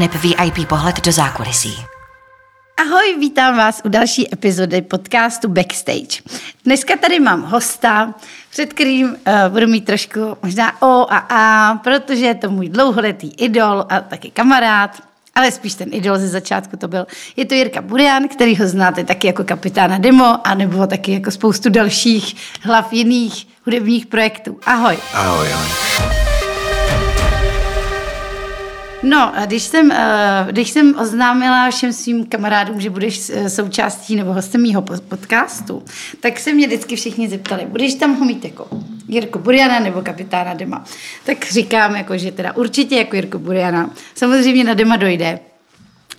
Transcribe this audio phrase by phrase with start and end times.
[0.00, 1.76] aneb VIP pohled do zákulisí.
[2.80, 6.22] Ahoj, vítám vás u další epizody podcastu Backstage.
[6.64, 8.14] Dneska tady mám hosta,
[8.50, 9.16] před kterým uh,
[9.48, 14.30] budu mít trošku možná O a A, protože je to můj dlouholetý idol a taky
[14.30, 15.02] kamarád,
[15.34, 17.06] ale spíš ten idol ze začátku to byl.
[17.36, 21.30] Je to Jirka Burian, který ho znáte taky jako kapitána Demo, a nebo taky jako
[21.30, 24.60] spoustu dalších hlav jiných hudebních projektů.
[24.66, 24.98] Ahoj.
[25.14, 26.29] Ahoj, ahoj.
[29.02, 34.32] No, když jsem, eh, když jsem oznámila všem svým kamarádům, že budeš eh, součástí nebo
[34.32, 35.82] hostem mýho podcastu,
[36.20, 38.68] tak se mě vždycky všichni zeptali, budeš tam ho mít jako
[39.08, 40.84] Jirko Buriana nebo kapitána Dema.
[41.24, 43.90] Tak říkám, jako, že teda určitě jako Jirko Buriana.
[44.14, 45.38] Samozřejmě na Dema dojde,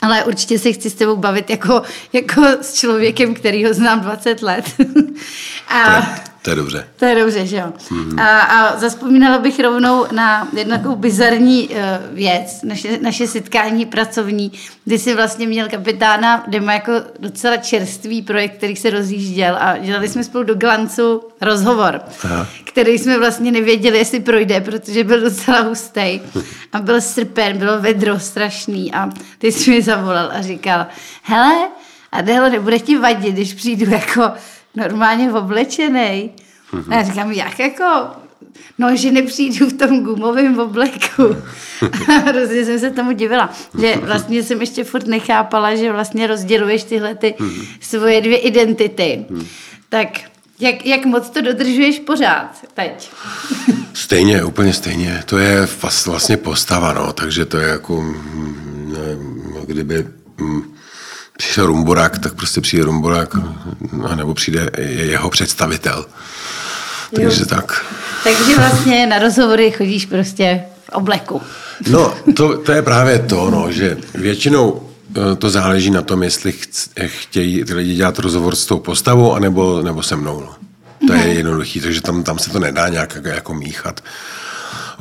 [0.02, 1.81] ale určitě se chci s tebou bavit jako,
[2.13, 4.66] jako s člověkem, který ho znám 20 let.
[5.69, 6.88] a to je dobře.
[6.95, 7.73] To je dobře, že jo.
[7.78, 8.22] Mm-hmm.
[8.22, 11.75] A, a zaspomínala bych rovnou na jednu takovou bizarní uh,
[12.11, 14.52] věc, naše, naše setkání pracovní,
[14.86, 19.78] kdy jsi vlastně měl kapitána, kde má jako docela čerstvý projekt, který se rozjížděl a
[19.78, 22.47] dělali jsme spolu do Glancu rozhovor, Aha.
[22.64, 26.22] který jsme vlastně nevěděli, jestli projde, protože byl docela hustý
[26.73, 30.86] a byl srpen, bylo vedro strašný a ty jsi mi zavolal a říkal,
[31.23, 31.69] hele,
[32.12, 34.31] a tohle nebude ti vadit, když přijdu jako
[34.75, 36.31] normálně oblečený.
[36.73, 36.94] Mm-hmm.
[36.94, 38.08] A já říkám, jak jako,
[38.80, 41.36] no, že nepřijdu v tom gumovém obleku.
[42.25, 43.50] Hrozně jsem se tomu divila,
[43.81, 47.67] že vlastně jsem ještě furt nechápala, že vlastně rozděluješ tyhle ty mm-hmm.
[47.81, 49.25] svoje dvě identity.
[49.30, 49.47] Mm.
[49.89, 50.08] Tak
[50.61, 53.11] jak, jak moc to dodržuješ pořád teď?
[53.94, 55.23] Stejně, úplně stejně.
[55.25, 55.67] To je
[56.06, 60.73] vlastně postava, no, takže to je jako, mm, nevím, kdyby mm,
[61.42, 63.36] přišel Rumborák, tak prostě přijde Rumborák,
[64.16, 66.06] nebo přijde jeho představitel.
[67.16, 67.45] Takže jo.
[67.45, 67.86] tak.
[68.23, 71.41] Takže vlastně na rozhovory chodíš prostě v obleku.
[71.90, 76.53] No, to, to je právě to, no, že většinou eh, to záleží na tom, jestli
[77.06, 80.40] chtějí ty lidi dělat rozhovor s tou postavou, anebo, nebo se mnou.
[80.40, 80.56] No.
[81.08, 84.02] To je jednoduchý, takže tam, tam se to nedá nějak jako míchat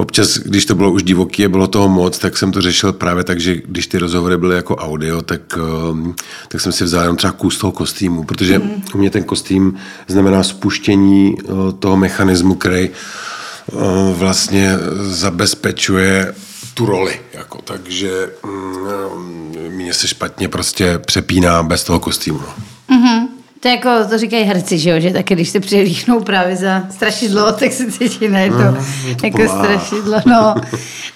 [0.00, 3.24] občas, když to bylo už divoký a bylo toho moc, tak jsem to řešil právě
[3.24, 6.14] tak, že když ty rozhovory byly jako audio, tak, ehm,
[6.48, 8.82] tak jsem si vzal jenom třeba kus toho kostýmu, protože mm.
[8.94, 9.76] u mě ten kostým
[10.08, 11.46] znamená spuštění eh,
[11.78, 13.74] toho mechanismu, který eh,
[14.14, 16.34] vlastně zabezpečuje
[16.74, 17.20] tu roli.
[17.32, 22.38] Jako, takže mm, mě se špatně prostě přepíná bez toho kostýmu.
[22.38, 22.54] No.
[22.96, 23.29] Mm-hmm.
[23.60, 26.82] To je jako, to říkají herci, že jo, že taky když se přilíchnou právě za
[26.90, 28.84] strašidlo, tak se cítí najednou no,
[29.24, 29.64] jako pomáhá.
[29.64, 30.54] strašidlo, no.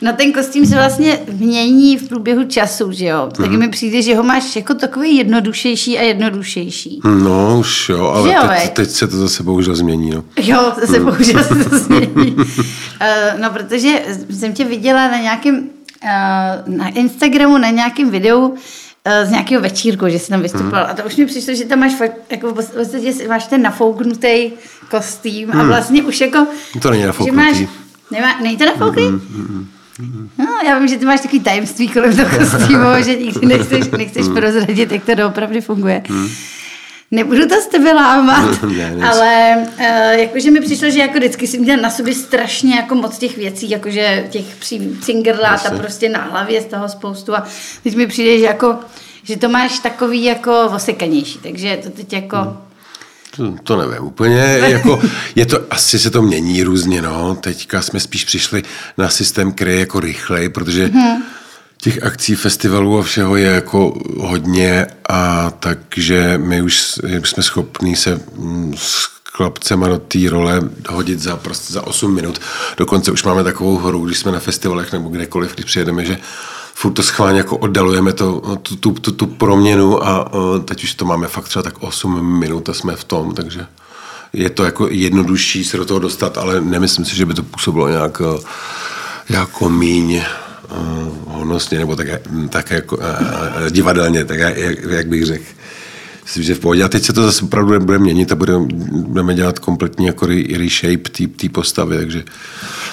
[0.03, 3.29] No ten kostým se vlastně mění v průběhu času, že jo.
[3.37, 3.59] Taky mm.
[3.59, 7.01] mi přijde, že ho máš jako takový jednodušejší a jednodušejší.
[7.05, 10.25] No už jo, ale jo, teď, teď, se to zase bohužel změní, no.
[10.37, 11.05] Jo, zase mm.
[11.05, 12.37] bohužel se to změní.
[12.37, 18.55] uh, no protože jsem tě viděla na nějakém, uh, na Instagramu, na nějakém videu,
[19.25, 20.83] z nějakého večírku, že jsi tam vystupoval.
[20.83, 20.91] Hmm.
[20.91, 24.51] A to už mi přišlo, že tam máš fakt, jako v podstatě máš ten nafouknutý
[24.91, 25.61] kostým hmm.
[25.61, 26.47] a vlastně už jako...
[26.83, 27.37] To není nafouknutý.
[27.37, 27.57] Máš,
[28.11, 29.09] nemá, není to nafouknutý?
[29.09, 30.31] Hmm, hmm, hmm.
[30.39, 34.27] No, já vím, že ty máš takový tajemství kolem toho kostýmu, že nikdy nechceš, nechceš
[34.27, 34.35] hmm.
[34.35, 36.03] prozradit, jak to doopravdy funguje.
[36.09, 36.29] Hmm.
[37.11, 41.61] Nebudu to s tebe lámat, ne, ale uh, jakože mi přišlo, že jako vždycky jsem
[41.61, 44.45] měla na sobě strašně jako moc těch věcí, jakože těch
[45.01, 47.37] cingerlát a prostě na hlavě z toho spoustu.
[47.37, 47.45] A
[47.83, 48.79] teď mi přijde, že jako,
[49.23, 52.37] že to máš takový jako osekanější, takže to teď jako...
[52.37, 53.57] Hmm.
[53.57, 55.03] To, to nevím úplně, jako,
[55.35, 58.63] je to, asi se to mění různě, no, teďka jsme spíš přišli
[58.99, 61.23] na systém, který je jako rychlej, protože hmm
[61.83, 68.21] těch akcí, festivalů a všeho je jako hodně a takže my už jsme schopní se
[68.37, 72.41] mm, s chlapcema do té role hodit za, prostě za 8 minut.
[72.77, 76.19] Dokonce už máme takovou horu, když jsme na festivalech nebo kdekoliv, když přijedeme, že
[76.75, 80.31] furt to schválně jako oddalujeme to, tu, tu, tu, tu proměnu a
[80.65, 83.67] teď už to máme fakt třeba tak 8 minut a jsme v tom, takže
[84.33, 87.89] je to jako jednodušší se do toho dostat, ale nemyslím si, že by to působilo
[87.89, 88.23] nějak
[89.29, 90.23] jako míň
[91.27, 92.07] honosně, nebo tak,
[92.49, 93.03] tak jako uh,
[93.71, 94.57] divadelně, tak jak,
[94.91, 95.45] jak bych řekl.
[96.25, 96.85] Myslím, že v pohodě.
[96.85, 100.27] A teď se to zase opravdu nebude měnit a budeme, budeme dělat kompletní jako
[100.59, 102.25] reshape té postavy, takže...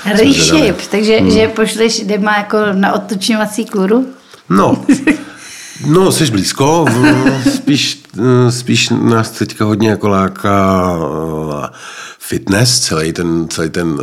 [0.06, 1.32] Reshape, takže hmm.
[1.32, 4.08] že pošleš Dema jako na odtočňovací kůru?
[4.50, 4.86] No,
[5.86, 6.86] No, jsi blízko,
[7.56, 8.04] spíš,
[8.50, 10.96] spíš nás teďka hodně jako láká
[12.20, 14.00] fitness, celý ten, celý ten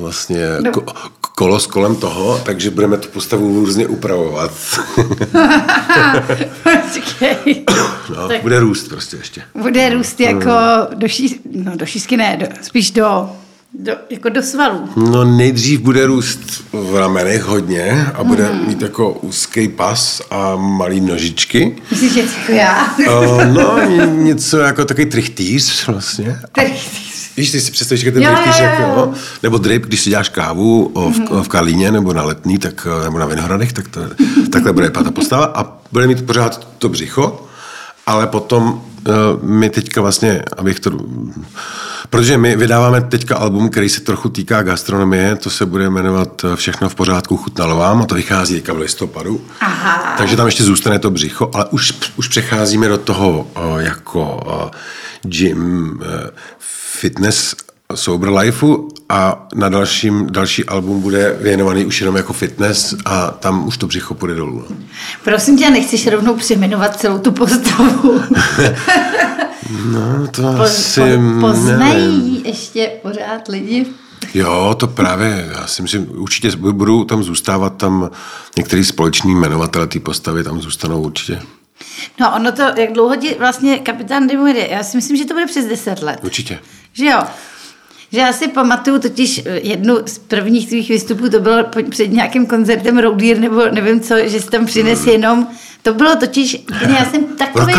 [0.00, 0.72] vlastně no.
[1.42, 4.52] Kolos kolem toho, takže budeme tu postavu různě upravovat.
[8.10, 9.42] no, tak bude růst prostě ještě.
[9.54, 10.50] Bude růst jako
[10.94, 13.30] do, ší, no, do šísky, ne, do, spíš do
[13.74, 14.88] Do, jako do svalů.
[14.96, 18.66] No nejdřív bude růst v ramenech hodně a bude mm.
[18.66, 21.76] mít jako úzký pas a malý nožičky.
[21.90, 22.94] Myslíš, že jako já?
[22.98, 26.40] Uh, no, něco jako takový trichtýř vlastně.
[27.36, 30.92] Víš, ty si představíš, že ten trichtýř, jak, no, nebo drip, když si děláš kávu
[30.94, 31.42] v, mm.
[31.42, 34.00] v Kalíně nebo na Letný, tak, nebo na Vinohradech, tak to,
[34.52, 37.46] takhle bude ta postava a bude mít pořád to břicho,
[38.06, 40.90] ale potom uh, my teďka vlastně, abych to
[42.12, 46.56] Protože my vydáváme teďka album, který se trochu týká gastronomie, to se bude jmenovat eh,
[46.56, 49.40] Všechno v pořádku chutnalo vám a to vychází teďka v listopadu.
[49.60, 50.14] Aha.
[50.18, 54.70] Takže tam ještě zůstane to břicho, ale už, už přecházíme do toho uh, jako uh,
[55.22, 56.06] gym, uh,
[57.02, 57.54] fitness
[57.94, 63.66] Sober Lifeu a na dalším, další album bude věnovaný už jenom jako fitness a tam
[63.66, 64.64] už to břicho půjde dolů.
[64.70, 64.76] No.
[65.24, 68.20] Prosím tě, nechceš rovnou přejmenovat celou tu postavu?
[69.86, 71.00] No, to po, asi...
[71.00, 72.46] Po, poznají nevím.
[72.46, 73.86] ještě pořád lidi?
[74.34, 78.10] Jo, to právě, já si myslím, určitě budou tam zůstávat tam
[78.56, 81.42] některý společný jmenovatele té postavy, tam zůstanou určitě.
[82.20, 84.66] No ono to, jak dlouho vlastně kapitán Dimo jde?
[84.70, 86.18] Já si myslím, že to bude přes 10 let.
[86.22, 86.58] Určitě.
[86.92, 87.20] Že jo?
[88.12, 92.46] Že já si pamatuju totiž eh, jednu z prvních tvých výstupů, to bylo před nějakým
[92.46, 95.08] koncertem Roadiear nebo nevím co, že jsi tam přines mm.
[95.08, 95.48] jenom
[95.82, 96.56] to bylo totiž,
[96.88, 97.74] já jsem takový,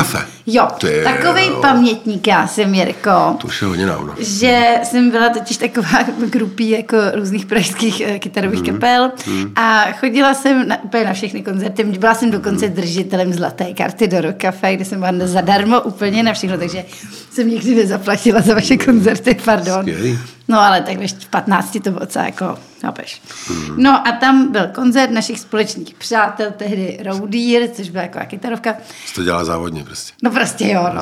[0.45, 0.67] jo,
[1.03, 3.38] takový pamětník, já jsem, Jirko.
[3.41, 4.13] To už je hodně dávno.
[4.19, 8.65] Že jsem byla totiž taková grupí jako různých pražských uh, kytarových mm.
[8.65, 9.51] kapel mm.
[9.55, 11.83] a chodila jsem na, úplně na všechny koncerty.
[11.83, 12.73] Byla jsem dokonce mm.
[12.73, 16.85] držitelem zlaté karty do Rock Cafe, kde jsem byla zadarmo úplně na všechno, takže
[17.31, 19.81] jsem nikdy nezaplatila za vaše koncerty, pardon.
[19.81, 20.19] Skvělý.
[20.47, 23.21] No ale tak v 15 to bylo co jako, chápeš.
[23.47, 23.83] Hmm.
[23.83, 28.75] No a tam byl koncert našich společných přátel, tehdy Roadier, což byla jako kytarovka.
[29.05, 30.13] Jsi to dělala závodně prostě.
[30.23, 31.01] No prostě jo, no.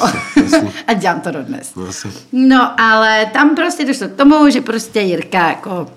[0.88, 1.75] a dělám to dodnes.
[1.75, 1.85] No,
[2.31, 5.88] no ale tam prostě došlo k tomu, že prostě Jirka jako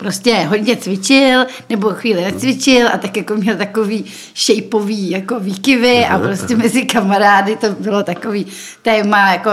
[0.00, 4.04] prostě hodně cvičil, nebo chvíli necvičil a tak jako měl takový
[4.34, 8.46] šejpový jako výkyvy a prostě mezi kamarády to bylo takový
[8.82, 9.50] téma jako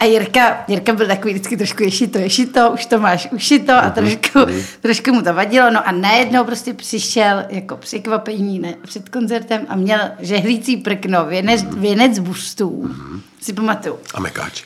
[0.00, 4.38] a Jirka, Jirka byl takový vždycky trošku ješito, ješito, už to máš ušito a trošku,
[4.80, 9.76] trošku mu to vadilo, no a najednou prostě přišel jako překvapení ne, před koncertem a
[9.76, 12.94] měl žehlící prkno, věnec, věnec bustů,
[13.40, 13.98] si pamatuju.
[14.14, 14.62] A mekáč.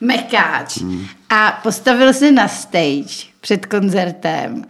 [0.00, 0.78] Mekáč.
[1.28, 4.64] A postavil se na stage před koncertem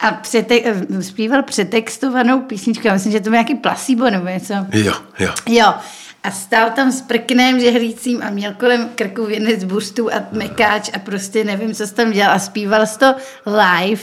[0.00, 0.60] a přete,
[1.00, 2.86] zpíval přetextovanou písničku.
[2.86, 4.54] Já myslím, že to byl nějaký placebo nebo něco.
[4.72, 5.32] Jo, jo.
[5.48, 5.74] Jo.
[6.22, 10.98] A stál tam s prknem žehlícím a měl kolem krku věnec buštů a mekáč a
[10.98, 12.34] prostě nevím, co jsi tam dělal.
[12.34, 13.14] A zpíval jsi to
[13.46, 14.02] live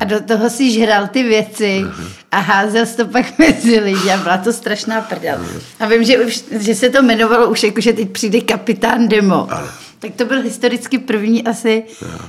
[0.00, 1.84] a do toho si žral ty věci
[2.30, 5.46] a házel jsi to pak mezi lidi a byla to strašná prdel.
[5.80, 9.46] A vím, že, už, že se to jmenovalo už jako, že teď přijde kapitán Demo.
[9.50, 9.68] Ano.
[10.00, 11.82] Tak to byl historicky první asi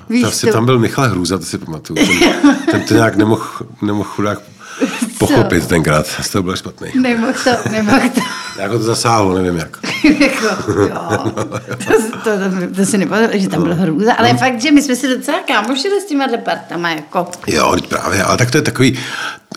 [0.09, 0.53] víš, asi to...
[0.53, 1.99] tam byl Michal Hrůza, to si pamatuju.
[2.41, 3.47] Ten, ten to nějak nemohl,
[3.81, 4.39] nemohl chudák
[5.17, 5.69] pochopit Co?
[5.69, 6.91] tenkrát, z toho byl špatný.
[6.95, 8.21] Nemohl to, nemohl to.
[8.61, 9.77] jako to zasáhlo, nevím jak.
[10.19, 11.31] jako, jo.
[11.67, 14.39] To, to, to, to si nepamatuju, že tam byl hrůza, ale no.
[14.39, 17.27] fakt, že my jsme si docela kámošili s těma departama, jako.
[17.47, 18.99] Jo, právě, ale tak to je takový,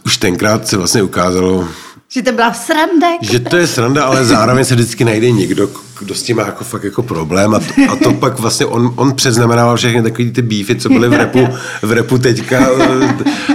[0.06, 1.68] už tenkrát se vlastně ukázalo,
[2.14, 3.10] že to byla sranda.
[3.10, 6.46] Jako že to je sranda, ale zároveň se vždycky najde někdo, kdo s tím má
[6.46, 10.30] jako fakt jako problém a to, a to pak vlastně on, on předznamenával všechny takový
[10.30, 11.48] ty býfy, co byly v repu,
[11.82, 12.68] v repu teďka,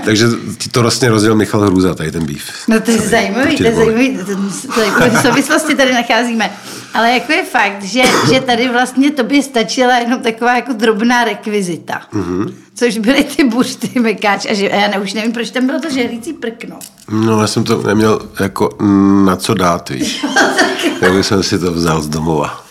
[0.06, 0.26] takže
[0.58, 2.44] ti to vlastně rozděl Michal Hruza, tady ten býf.
[2.68, 6.52] No to je zajímavý, to je zajímavý, v souvislosti tady nacházíme.
[6.94, 11.24] Ale jako je fakt, že, že tady vlastně to by stačila jenom taková jako drobná
[11.24, 12.02] rekvizita.
[12.14, 12.54] Mm-hmm.
[12.76, 15.80] Což byly ty bušty, mekáč a, že, a já ne, už nevím, proč tam bylo
[15.80, 16.80] to žehlící prkno.
[17.12, 18.70] No, já jsem to neměl jako
[19.26, 20.26] na co dát, víš.
[21.00, 22.64] tak jsem si to vzal z domova.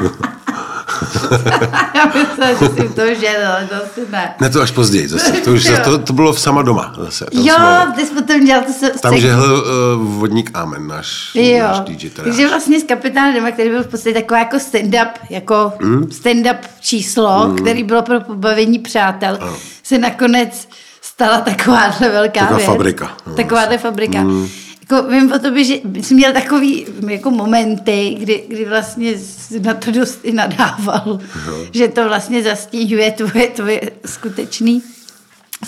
[1.94, 4.34] Já myslím, že jsi to žel, ale to asi ne.
[4.40, 5.32] Ne, to až později zase.
[5.32, 7.24] To, už, to, to bylo v sama doma zase.
[7.24, 8.90] Tam jo, jsme, ty jsi potom dělal to se...
[8.90, 9.64] Tam žehl
[9.96, 11.62] uh, vodník Amen, náš, jo.
[11.62, 12.10] náš DJ.
[12.10, 16.02] Takže vlastně s kapitánem Dema, který byl v podstatě taková jako stand-up, jako mm.
[16.02, 17.56] stand-up číslo, mm.
[17.56, 19.56] který bylo pro pobavení přátel, ano.
[19.82, 20.68] se nakonec
[21.14, 22.66] stala takováhle velká Taková věc.
[22.66, 23.16] fabrika.
[23.26, 23.90] No, takováhle vlastně.
[23.90, 24.20] fabrika.
[24.22, 24.48] Mm
[24.90, 29.14] jako vím o tobě, že jsi měl takový jako momenty, kdy, kdy vlastně
[29.60, 31.52] na to dost i nadával, no.
[31.72, 34.82] že to vlastně zastěžuje tvoje, tvoje skutečný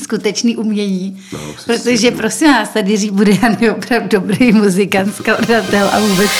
[0.02, 1.22] skutečný umění.
[1.32, 6.30] No, protože prosím vás, tady Jiří Burian je opravdu dobrý muzikant, skladatel a vůbec.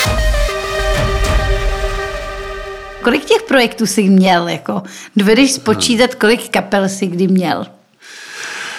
[3.03, 4.47] Kolik těch projektů jsi měl?
[4.47, 4.83] Jako,
[5.15, 7.65] dovedeš spočítat, kolik kapel jsi kdy měl?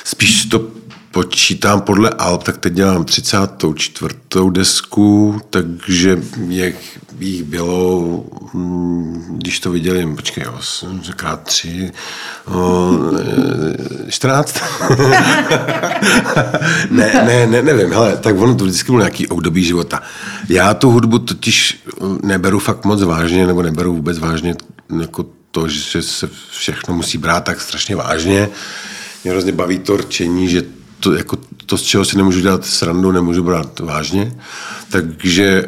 [0.09, 0.67] Spíš to
[1.11, 4.15] počítám podle Alp, tak teď dělám 34.
[4.51, 8.25] desku, takže jich, jich bylo,
[8.55, 11.93] mm, když to viděli, počkej, 8, krát 3,
[12.47, 12.91] o,
[14.09, 14.61] 14?
[16.91, 20.03] ne, ne, ne, nevím, hele, tak ono to vždycky bylo nějaký období života.
[20.49, 21.85] Já tu hudbu totiž
[22.23, 24.55] neberu fakt moc vážně, nebo neberu vůbec vážně
[25.01, 28.49] jako to, že se všechno musí brát tak strašně vážně.
[29.25, 30.63] Mě hrozně baví to rčení, že
[31.01, 34.37] to, jako to, z čeho si nemůžu dělat srandu, nemůžu brát vážně.
[34.91, 35.65] Takže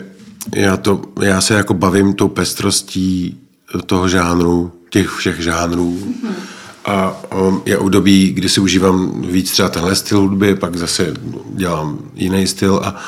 [0.54, 3.40] já, to, já se jako bavím tou pestrostí
[3.86, 5.98] toho žánru, těch všech žánrů.
[6.00, 6.32] Mm-hmm.
[6.84, 11.14] A um, je období, kdy si užívám víc třeba tenhle styl hudby, pak zase
[11.54, 13.00] dělám jiný styl a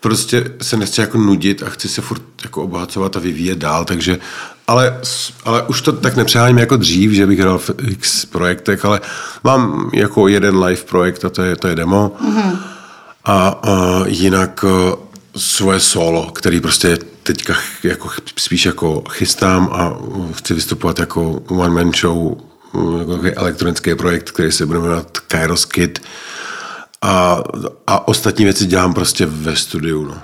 [0.00, 4.18] prostě se nechci jako nudit a chci se furt jako obohacovat a vyvíjet dál, takže
[4.66, 5.00] ale,
[5.44, 9.00] ale už to tak nepřeháním jako dřív, že bych hrál v x projektech, ale
[9.44, 12.12] mám jako jeden live projekt a to je, to je demo.
[12.24, 12.58] Mm-hmm.
[13.24, 14.96] A, a jinak a,
[15.36, 19.96] svoje solo, který prostě teďka jako, spíš jako chystám a
[20.32, 22.36] chci vystupovat jako one man show,
[22.98, 26.02] jako elektronický projekt, který se bude jmenovat Kairos Kid.
[27.02, 27.42] A,
[27.86, 30.04] a ostatní věci dělám prostě ve studiu.
[30.04, 30.22] No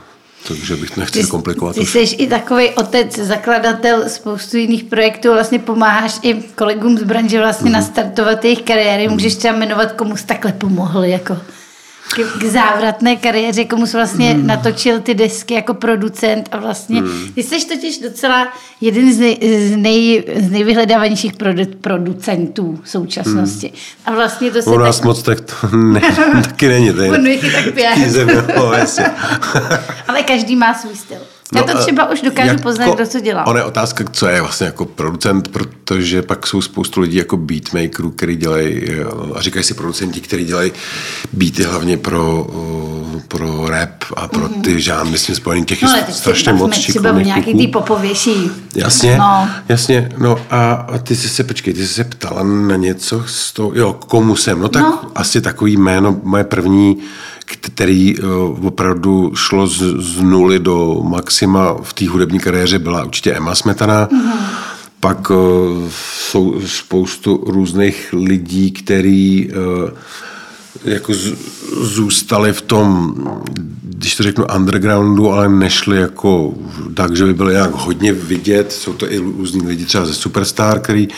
[0.49, 1.77] takže bych nechtěl ty, komplikovat.
[1.77, 7.39] Ty jsi i takový otec, zakladatel spoustu jiných projektů, vlastně pomáháš i kolegům z branže
[7.39, 7.73] vlastně mm.
[7.73, 9.09] nastartovat jejich kariéry.
[9.09, 11.37] Můžeš třeba jmenovat, komu jsi takhle pomohl, jako
[12.15, 14.47] k, závratné kariéře, komu jsi vlastně mm.
[14.47, 17.33] natočil ty desky jako producent a vlastně, mm.
[17.35, 18.49] ty jsi totiž docela
[18.81, 19.39] jeden z, nej,
[19.69, 23.67] z, nej, z nejvyhledávanějších produ, producentů v současnosti.
[23.67, 23.79] Mm.
[24.05, 24.71] A vlastně to se...
[24.71, 25.05] U nás tak...
[25.05, 26.01] moc tak to ne,
[26.43, 26.93] taky není.
[26.93, 28.29] Tady, On tak pět.
[30.09, 31.19] Ale každý má svůj styl.
[31.55, 33.47] Já to no, třeba už dokážu jako, poznat, kdo co dělá.
[33.47, 38.11] Ona je otázka, co je vlastně jako producent, protože pak jsou spoustu lidí jako beatmakerů,
[38.11, 39.05] který dělají, eh,
[39.35, 40.73] a říkají si producenti, kteří dělají
[41.33, 42.47] beaty hlavně pro,
[43.17, 44.61] eh, pro rap a pro mm-hmm.
[44.61, 48.51] ty žánry s tím spojený těch no, je strašně moc třeba nějaký ty popovější.
[48.75, 49.49] Jasně, no.
[49.69, 50.09] jasně.
[50.19, 53.73] No a, a ty jsi se, počkej, ty jsi se ptala na něco z toho,
[53.75, 55.01] jo, komu jsem, no tak no.
[55.15, 56.99] asi takový jméno, moje první
[57.57, 58.23] který eh,
[58.63, 64.07] opravdu šlo z, z nuly do maxima v té hudební kariéře, byla určitě Emma Smetana.
[64.07, 64.33] Mm-hmm.
[65.01, 65.37] Pak uh,
[66.19, 69.91] jsou spoustu různých lidí, který uh,
[70.85, 71.35] jako z,
[71.81, 73.15] zůstali v tom,
[73.83, 76.55] když to řeknu, undergroundu, ale nešli jako
[76.95, 78.73] tak, že by byli nějak hodně vidět.
[78.73, 81.15] Jsou to i různí lidi třeba ze Superstar, který uh,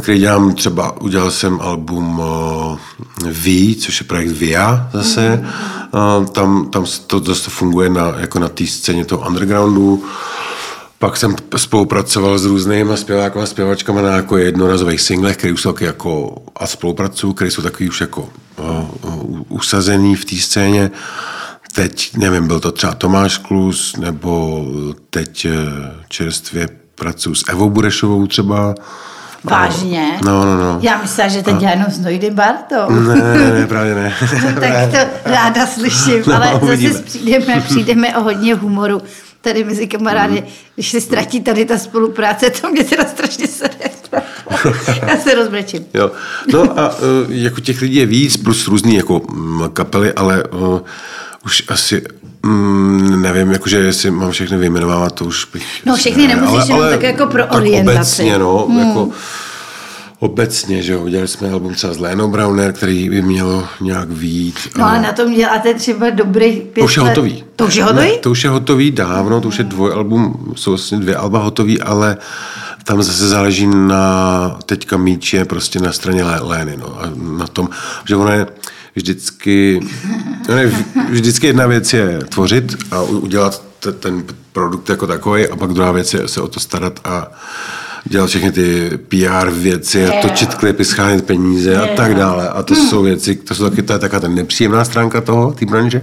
[0.00, 2.78] který dělám třeba, udělal jsem album uh,
[3.24, 5.48] V, což je projekt VIA zase.
[5.94, 10.04] Uh, tam, tam to zase funguje na, jako na té scéně toho undergroundu.
[10.98, 15.84] Pak jsem spolupracoval s různými zpěváky a zpěvačkami na jako jednorazových singlech, které jsou taky
[15.84, 18.28] jako a spolupracují, které jsou taky už jako
[18.58, 18.66] uh,
[19.02, 20.90] uh, usazený v té scéně.
[21.74, 24.64] Teď, nevím, byl to třeba Tomáš Klus, nebo
[25.10, 25.46] teď
[26.08, 28.74] čerstvě pracuji s Evou Burešovou třeba.
[29.44, 30.18] Vážně?
[30.24, 30.78] No, no, no.
[30.82, 31.70] Já myslela, že teď a...
[31.70, 32.90] jenom s Nojdem Bartou.
[32.90, 34.14] Ne, ne, ne, právě ne.
[34.54, 36.92] no, tak to ráda slyším, no, ale uvidíme.
[36.92, 39.02] zase přijdeme, přijdeme o hodně humoru
[39.40, 40.46] tady mezi kamarády, mm.
[40.74, 43.74] když se ztratí tady ta spolupráce, to mě teda strašně sere.
[45.08, 45.84] Já se rozbrečím.
[45.94, 46.10] Jo.
[46.52, 46.96] No a uh,
[47.28, 49.20] jako těch lidí je víc, plus různý jako
[49.72, 50.80] kapely, ale uh,
[51.44, 52.02] už asi
[52.42, 55.86] Mm, nevím, jakože jestli mám všechny vyjmenovávat, to už bych...
[55.86, 58.22] No všechny ne, nemusíš, ale, jenom ale, tak jako pro tak orientaci.
[58.22, 58.78] obecně, no, hmm.
[58.78, 59.08] jako
[60.18, 64.58] obecně, že jo, udělali jsme album třeba s Lénou Browner, který by mělo nějak vít.
[64.78, 67.44] No a na tom děláte třeba dobrý pět To už je hotový.
[67.56, 68.08] To už je hotový?
[68.08, 71.80] Ne, to už je hotový dávno, to už je dvojalbum, jsou vlastně dvě alba hotový,
[71.80, 72.16] ale
[72.84, 77.68] tam zase záleží na teďka míč je prostě na straně Lény, no, a na tom,
[78.04, 78.46] že ona je,
[78.94, 79.80] vždycky,
[80.48, 80.72] ne,
[81.10, 83.62] vždycky jedna věc je tvořit a udělat
[84.00, 87.32] ten produkt jako takový a pak druhá věc je se o to starat a
[88.04, 92.48] dělat všechny ty PR věci a točit klipy, schánit peníze a tak dále.
[92.48, 95.66] A to jsou věci, to jsou taky, to je taková ta nepříjemná stránka toho, té
[95.66, 96.02] branže.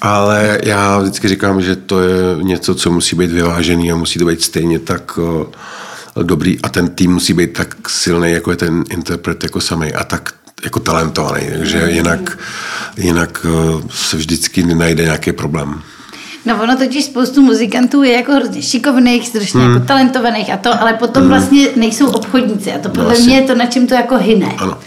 [0.00, 4.24] Ale já vždycky říkám, že to je něco, co musí být vyvážený a musí to
[4.24, 5.18] být stejně tak
[6.22, 10.04] dobrý a ten tým musí být tak silný, jako je ten interpret jako samý a
[10.04, 10.32] tak
[10.64, 12.38] jako talentovaný, takže jinak,
[12.96, 15.82] jinak eh, se vždycky najde nějaký problém.
[16.46, 19.74] No ono totiž spoustu muzikantů je jako hrozně šikovných, strašně hmm.
[19.74, 21.30] jako talentovaných a to, ale potom hmm.
[21.30, 24.16] vlastně nejsou obchodníci a to no, podle no, mě je to, na čem to jako
[24.16, 24.54] hyne.
[24.58, 24.78] Ano.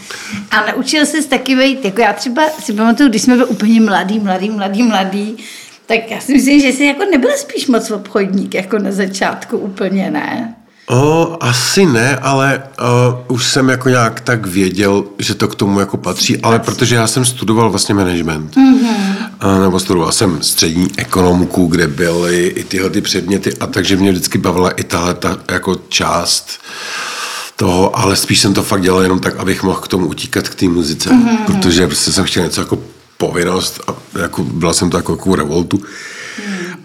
[0.51, 4.19] A naučil se taky být, jako já třeba si pamatuju, když jsme byli úplně mladý,
[4.19, 5.37] mladý, mladý, mladý,
[5.85, 10.11] tak já si myslím, že jsi jako nebyl spíš moc obchodník, jako na začátku úplně,
[10.11, 10.55] ne?
[10.89, 15.79] O, asi ne, ale uh, už jsem jako nějak tak věděl, že to k tomu
[15.79, 18.55] jako patří, ale protože já jsem studoval vlastně management.
[18.55, 19.15] Mm-hmm.
[19.45, 24.11] Uh, nebo studoval jsem střední ekonomku, kde byly i tyhle ty předměty a takže mě
[24.11, 26.59] vždycky bavila i tahle ta jako část
[27.55, 30.55] toho, ale spíš jsem to fakt dělal jenom tak, abych mohl k tomu utíkat k
[30.55, 31.37] té muzice, mm-hmm.
[31.45, 32.79] protože prostě jsem chtěl něco jako
[33.17, 35.81] povinnost a jako, byla jsem to jako, jako revoltu.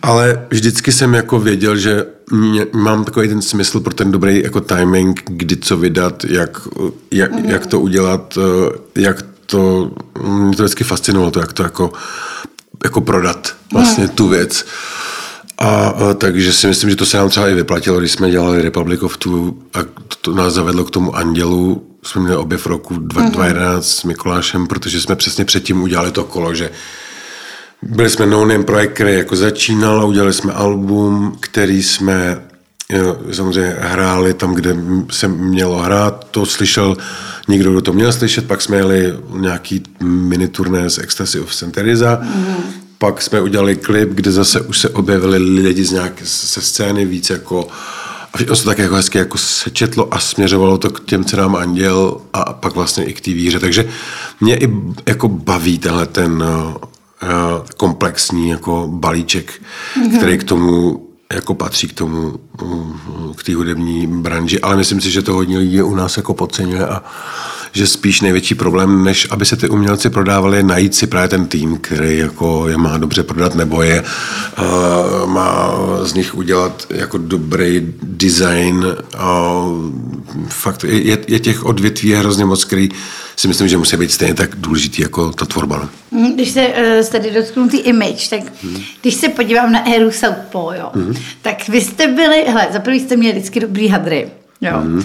[0.02, 4.60] Ale vždycky jsem jako věděl, že mě, mám takový ten smysl pro ten dobrý jako
[4.60, 6.68] timing, kdy co vydat, jak,
[7.10, 7.44] jak, mm.
[7.44, 9.90] jak to udělat, eh, jak to,
[10.28, 11.92] mě to vždycky fascinovalo, to, jak to jako,
[12.84, 14.10] jako prodat vlastně mm.
[14.10, 14.66] tu věc.
[15.58, 18.62] A, a takže si myslím, že to se nám třeba i vyplatilo, když jsme dělali
[18.62, 22.96] Republic of Two a to, to nás zavedlo k tomu Andělu, jsme měli objev roku
[22.98, 23.82] 2011 mm.
[23.82, 26.70] s Mikulášem, protože jsme přesně předtím udělali to kolo, že
[27.82, 32.42] byli jsme no name projekt, který jako začínal a udělali jsme album, který jsme
[32.90, 34.76] jo, samozřejmě hráli tam, kde
[35.10, 36.26] se mělo hrát.
[36.30, 36.96] To slyšel
[37.48, 38.46] někdo, kdo to měl slyšet.
[38.46, 41.72] Pak jsme jeli nějaký mini turné z Ecstasy of St.
[41.72, 42.20] Teresa.
[42.22, 42.56] Mm-hmm.
[42.98, 47.30] Pak jsme udělali klip, kde zase už se objevili lidi z nějaké se scény víc
[47.30, 47.68] jako
[48.32, 52.20] a všechno se tak jako hezky jako sečetlo a směřovalo to k těm cenám Anděl
[52.32, 53.60] a pak vlastně i k té víře.
[53.60, 53.88] Takže
[54.40, 54.70] mě i
[55.06, 56.44] jako baví tenhle ten
[57.76, 60.16] komplexní jako balíček, mm-hmm.
[60.16, 61.02] který k tomu
[61.32, 65.58] jako patří k tomu, mm, k té hudební branži, ale myslím si, že to hodně
[65.58, 67.02] lidí u nás jako podceňuje a
[67.72, 71.46] že spíš největší problém, než aby se ty umělci prodávali, je najít si právě ten
[71.46, 77.18] tým, který jako je má dobře prodat, nebo je uh, má z nich udělat jako
[77.18, 78.86] dobrý design.
[78.86, 79.90] Uh,
[80.48, 82.88] fakt je, je těch odvětví hrozně moc, který
[83.36, 85.78] si myslím, že musí být stejně tak důležitý jako ta tvorba.
[85.78, 86.18] No.
[86.18, 88.82] Mhm, když se uh, tady dotknu ty image, tak hmm.
[89.00, 91.14] když se podívám na éru Southpaw, jo, hmm.
[91.42, 94.28] tak vy jste byli, hele, za prvý jste měli vždycky dobrý hadry.
[94.62, 94.80] Jo.
[94.82, 95.02] Mm.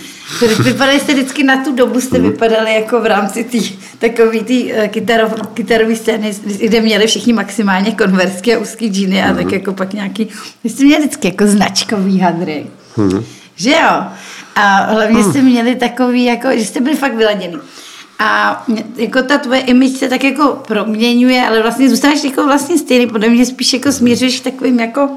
[0.64, 2.24] Vypadali jste vždycky na tu dobu, jste mm.
[2.24, 3.58] vypadali jako v rámci té
[4.00, 9.28] takové tý, uh, kytarov, kytarové scény, kde měli všichni maximálně konversky a úzký džíny a
[9.28, 9.36] mm.
[9.36, 9.54] tak mhm.
[9.54, 10.28] jako pak nějaký,
[10.64, 12.66] vy jste měli vždycky jako značkový hadry.
[12.98, 13.24] Mm.
[13.56, 14.04] Že jo?
[14.56, 15.32] A hlavně mm.
[15.32, 17.58] jste měli takový, jako, že jste byli fakt vyladěný.
[18.20, 18.64] A
[18.98, 23.30] jako ta tvoje image se tak jako proměňuje, ale vlastně zůstáváš jako vlastně stejný, podle
[23.30, 25.10] mě spíš jako směřuješ takovým jako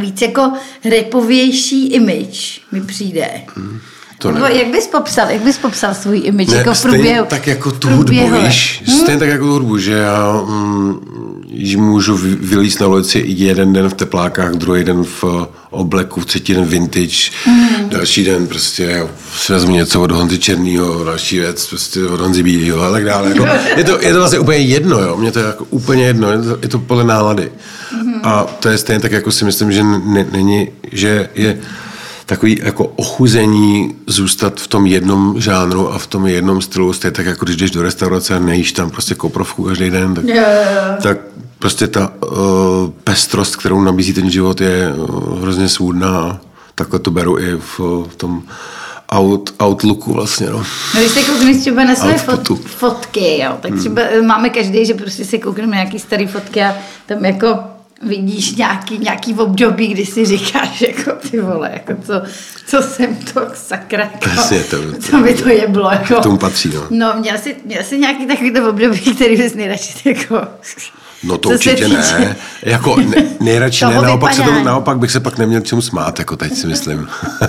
[0.00, 0.52] víc jako
[0.84, 3.30] repovější image mi přijde.
[3.56, 3.80] Hmm.
[4.18, 7.26] To Nebo jak bys popsal, jak bys popsal svůj image ne, jako v průběhu?
[7.26, 8.98] tak jako tu hudbu, víš, hmm?
[8.98, 13.88] stejně tak jako tu hudbu, že já mm, že můžu vylíst na ulici jeden den
[13.88, 17.88] v teplákách, druhý den v eh, obleku, třetí den vintage, mm.
[17.88, 22.82] další den prostě si vezmu něco od Honzy Černýho, další věc prostě od Honzy Bílýho
[22.82, 23.28] a tak dále.
[23.28, 25.16] Jako, je, to, je to vlastně úplně jedno, jo?
[25.16, 27.52] Mně to je jako úplně jedno, je to, je to podle nálady.
[28.04, 28.14] Mm.
[28.22, 29.82] A to je stejně tak, jako si myslím, že
[30.32, 31.58] není, že je
[32.32, 37.26] takový jako ochuzení zůstat v tom jednom žánru a v tom jednom stylu, stejně tak
[37.26, 40.72] jako když jdeš do restaurace a nejíš tam prostě koprovku každý den, tak, yeah, yeah,
[40.72, 41.02] yeah.
[41.02, 41.18] tak
[41.58, 42.38] prostě ta uh,
[43.04, 46.40] pestrost, kterou nabízí ten život, je uh, hrozně svůdná a
[46.74, 48.42] takhle to beru i v, v tom
[49.12, 50.46] out, outlooku vlastně.
[50.50, 50.58] No.
[50.94, 54.26] no když se koukneš třeba na své fot, fotky, jo, tak třeba hmm.
[54.26, 56.74] máme každý, že prostě se koukneme na nějaký starý fotky a
[57.06, 57.58] tam jako
[58.02, 62.22] vidíš nějaký, nějaký období, kdy si říkáš, jako ty vole, jako co,
[62.66, 65.90] co jsem to sakra, jako, Jasně, to, to, to by to je bylo.
[65.90, 66.86] Jako, k tomu patří, no.
[66.90, 70.40] No, měl jsi, měl jsi nějaký takový to období, který bys nejradši jako
[71.24, 72.36] No to určitě ne.
[72.62, 76.36] Jako ne, nejradši ne, naopak, se to, naopak bych se pak neměl čemu smát, jako
[76.36, 77.08] teď si myslím.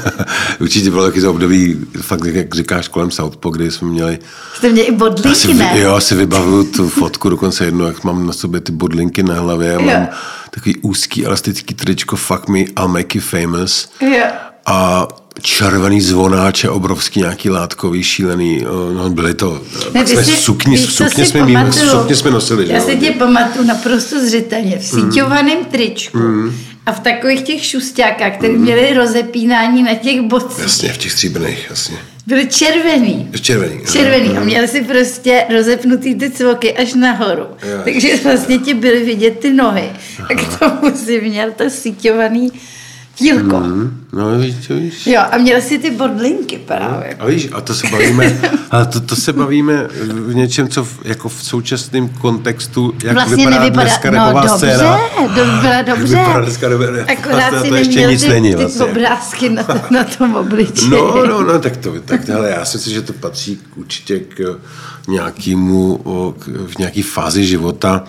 [0.60, 4.20] určitě bylo taky to období, fakt, jak říkáš, kolem Southpo, kdy jsme měli...
[4.56, 5.80] Jste měli i bodlinky, ne?
[5.80, 9.74] Jo, si vybavuju tu fotku, dokonce jednu, jak mám na sobě ty bodlinky na hlavě,
[9.74, 9.82] jo.
[9.82, 10.08] mám
[10.50, 13.90] takový úzký elastický tričko Fuck me, I'll make you famous.
[14.02, 14.26] Jo.
[14.66, 15.08] A
[15.42, 18.66] červený zvonáče, obrovský nějaký látkový, šílený,
[18.96, 19.62] no byly to,
[19.94, 22.66] ne, jsme si, sukni, sukně, jsme mý, sukně jsme nosili.
[22.70, 25.66] Já si tě pamatuju naprosto zřetelně, v síťovaném mm.
[25.66, 26.56] tričku mm.
[26.86, 28.62] a v takových těch šustákách, které mm.
[28.62, 30.64] měly rozepínání na těch bocích.
[30.64, 31.98] Jasně, v těch stříbrných, jasně.
[32.28, 33.30] Byly červený.
[33.42, 33.82] Červený.
[33.92, 34.38] Červený.
[34.38, 37.42] A měli si prostě rozepnutý ty cvoky až nahoru.
[37.42, 37.80] Jo.
[37.84, 39.90] Takže vlastně ti byly vidět ty nohy.
[40.20, 40.28] Aha.
[40.32, 42.52] A k tomu si měl to síťovaný
[43.16, 43.60] Tílko.
[43.60, 45.08] Mm, no, víš, víš.
[45.08, 47.16] Jo, a měl si ty bodlinky právě.
[47.20, 50.84] No, a víš, a to se bavíme, a to, to se bavíme v něčem, co
[50.84, 55.00] v, jako v současném kontextu, jak vlastně vypadá nevypadá, dneska no, dobře, scéna.
[55.36, 56.16] Dobře, dobře.
[56.16, 57.06] Vypadá dneska dobře.
[57.06, 58.86] Akorát si to ještě nic ty, není vlastně.
[58.86, 60.90] ty obrázky na, na tom obličeji.
[60.90, 64.60] No, no, no, tak to, tak hele, já si myslím, že to patří určitě k
[65.08, 65.98] nějakému,
[66.40, 68.04] k, v nějaké fázi života,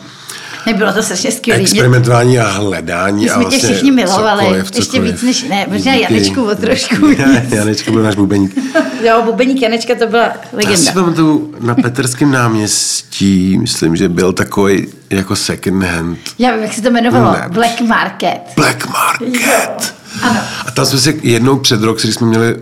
[0.66, 1.60] Nebylo to strašně skvělé.
[1.60, 3.24] experimentování a hledání.
[3.24, 5.12] My a jsme tě vlastně všichni milovali, cokoliv, ještě cokoliv.
[5.12, 6.02] víc než- ne, možná Díky.
[6.14, 7.46] Janečku o trošku Ne.
[7.50, 8.58] Janečka byl náš bubeník.
[9.04, 10.92] Jo, bubeník Janečka to byla Já si legenda.
[10.92, 16.82] pamatuju, na Petrském náměstí, myslím, že byl takový jako second hand Já vím, jak se
[16.82, 17.32] to jmenovalo.
[17.32, 17.48] Ne.
[17.48, 18.40] Black Market.
[18.56, 19.94] Black Market.
[20.22, 20.40] Ano.
[20.66, 22.54] A tam jsme si jednou před rok, když jsme měli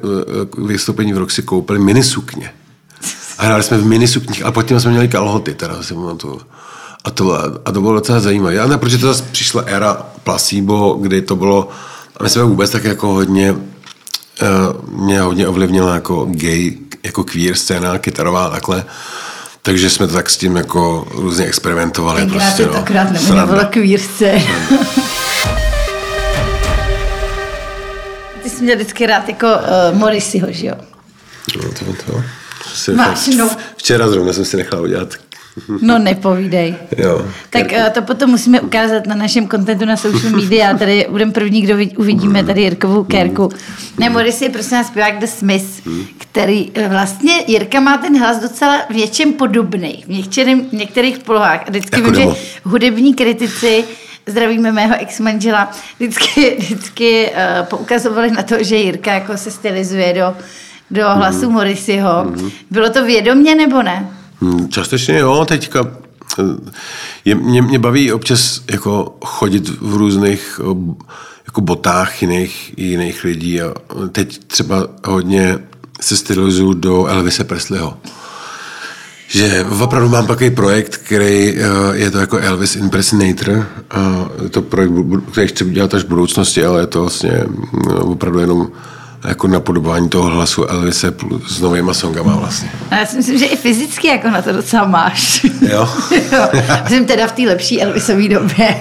[0.58, 2.50] uh, vystoupení v rok, si koupili minisukně.
[3.38, 6.40] A hráli jsme v minisukních, a potom jsme měli kalhoty, teda si pamatuju.
[7.04, 8.54] A to, bylo- a to bylo docela zajímavé.
[8.54, 11.68] Já ne, protože to zase přišla éra placebo, kdy to bylo,
[12.16, 13.58] a my jsme vůbec tak jako hodně, uh,
[15.00, 18.84] mě hodně ovlivnila jako gay, jako queer scéna, kytarová takhle.
[19.62, 22.20] Takže jsme to tak s tím jako různě experimentovali.
[22.20, 22.74] Tenkrát prostě, no.
[22.76, 23.64] akorát nemenovalo Sranda.
[23.64, 24.42] queerce.
[28.42, 30.74] Ty jsi měl vždycky rád jako uh, Morrisseyho, že jo?
[31.56, 32.22] No, to, to.
[32.94, 33.50] Máš, no.
[33.76, 35.08] Včera zrovna jsem si nechal udělat.
[35.82, 36.74] No nepovídej.
[36.98, 37.26] Jo.
[37.50, 40.76] Tak uh, to potom musíme ukázat na našem kontentu na social media.
[40.78, 43.48] Tady budeme první, kdo vid- uvidíme tady Jirkovou kérku.
[43.98, 45.88] Ne, Morris je prostě nás zpěvák The Smith,
[46.18, 51.60] který eh, vlastně, Jirka má ten hlas docela v něčem podobný, v některým, některých polohách.
[51.66, 53.84] A vždycky Jako vím, že hudební kritici
[54.26, 60.36] zdravíme mého ex-manžela, vždycky, vždycky uh, poukazovali na to, že Jirka jako se stylizuje do,
[60.90, 61.52] do hlasu Mhm.
[61.52, 62.32] Morrisseyho.
[62.70, 64.06] Bylo to vědomě nebo ne?
[64.42, 65.86] Hmm, Částečně jo, teďka
[66.38, 66.42] eh,
[67.24, 70.94] je, mě, mě baví občas jako chodit v různých eh,
[71.46, 73.74] jako botách jiných, jiných lidí a
[74.12, 75.58] teď třeba hodně
[76.00, 77.98] se stylizuju do Elvise Presleyho.
[79.28, 83.66] Že opravdu mám takový projekt, který eh, je to jako Elvis Impersonator.
[83.90, 84.92] A je to projekt,
[85.32, 87.44] který chci dělat až v budoucnosti, ale je to vlastně
[88.00, 88.70] opravdu jenom
[89.24, 91.14] jako napodobování toho hlasu Elvise
[91.46, 92.70] s novýma songama vlastně.
[92.90, 95.46] A já si myslím, že i fyzicky jako na to docela máš.
[95.72, 95.88] Jo?
[96.32, 96.48] jo.
[96.88, 98.76] Jsem teda v té lepší Elvisové době.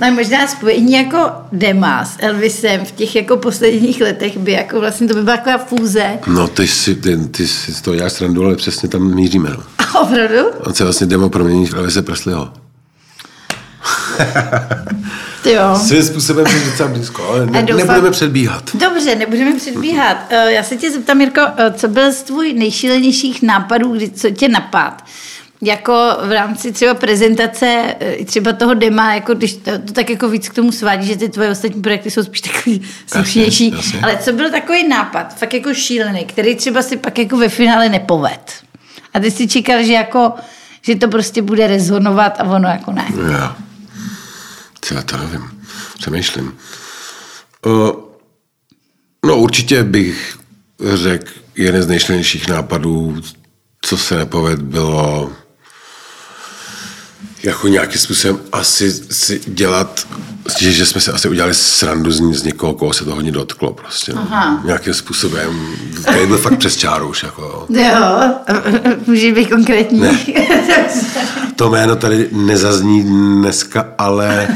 [0.00, 1.18] No a možná spojení jako
[1.52, 5.58] Dema s Elvisem v těch jako posledních letech by jako vlastně to by byla taková
[5.58, 6.18] fúze.
[6.26, 9.50] No, ty si, ty, ty si toho děláš srandu, ale přesně tam míříme.
[9.50, 9.62] No.
[9.78, 10.36] A opravdu?
[10.60, 12.63] On se vlastně demo promění v Elvise Presleyho.
[15.42, 15.76] Ty jo.
[15.86, 18.62] Svým způsobem je docela blízko, ale ne, doufám- nebudeme předbíhat.
[18.74, 20.16] Dobře, nebudeme předbíhat.
[20.30, 24.30] Eh, Já se tě zeptám, Jirko, eh, co byl z tvůj nejšílenějších nápadů, kdy, co
[24.30, 25.04] tě napad?
[25.62, 25.92] Jako
[26.26, 30.48] v rámci třeba prezentace, eh, třeba toho dema, jako když to, to tak jako víc
[30.48, 33.74] k tomu svádí, že ty tvoje ostatní projekty jsou spíš takový slušnější.
[34.02, 37.88] Ale co byl takový nápad, fakt jako šílený, který třeba si pak jako ve finále
[37.88, 38.52] nepoved?
[39.14, 40.32] A ty si čekal, že jako
[40.82, 43.04] že to prostě bude rezonovat a ono jako ne.
[43.32, 43.48] Jo.
[44.90, 45.64] Já to nevím.
[45.98, 46.58] Přemýšlím.
[47.66, 47.90] Uh,
[49.26, 50.38] no určitě bych
[50.94, 53.20] řekl, jeden z nejšlenějších nápadů,
[53.82, 55.32] co se nepoved, bylo
[57.44, 60.06] jako nějakým způsobem asi si dělat,
[60.58, 63.72] že, že jsme si asi udělali srandu z, z někoho, koho se to hodně dotklo
[63.72, 64.12] prostě.
[64.12, 64.20] No.
[64.30, 64.62] Aha.
[64.64, 65.66] Nějakým způsobem,
[66.02, 67.22] který byl fakt přes čáru už.
[67.22, 67.66] Jako.
[67.70, 68.34] Jo,
[69.06, 70.00] můžeš být konkrétní.
[70.00, 70.18] Ne.
[71.56, 74.48] To jméno tady nezazní dneska, ale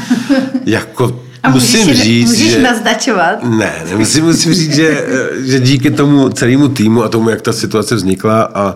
[0.65, 2.61] jako A můžeš, musím si- říct, můžeš že...
[2.61, 3.43] naznačovat.
[3.43, 5.05] Ne, ne musím, musím říct, že,
[5.37, 8.75] že díky tomu celému týmu a tomu, jak ta situace vznikla a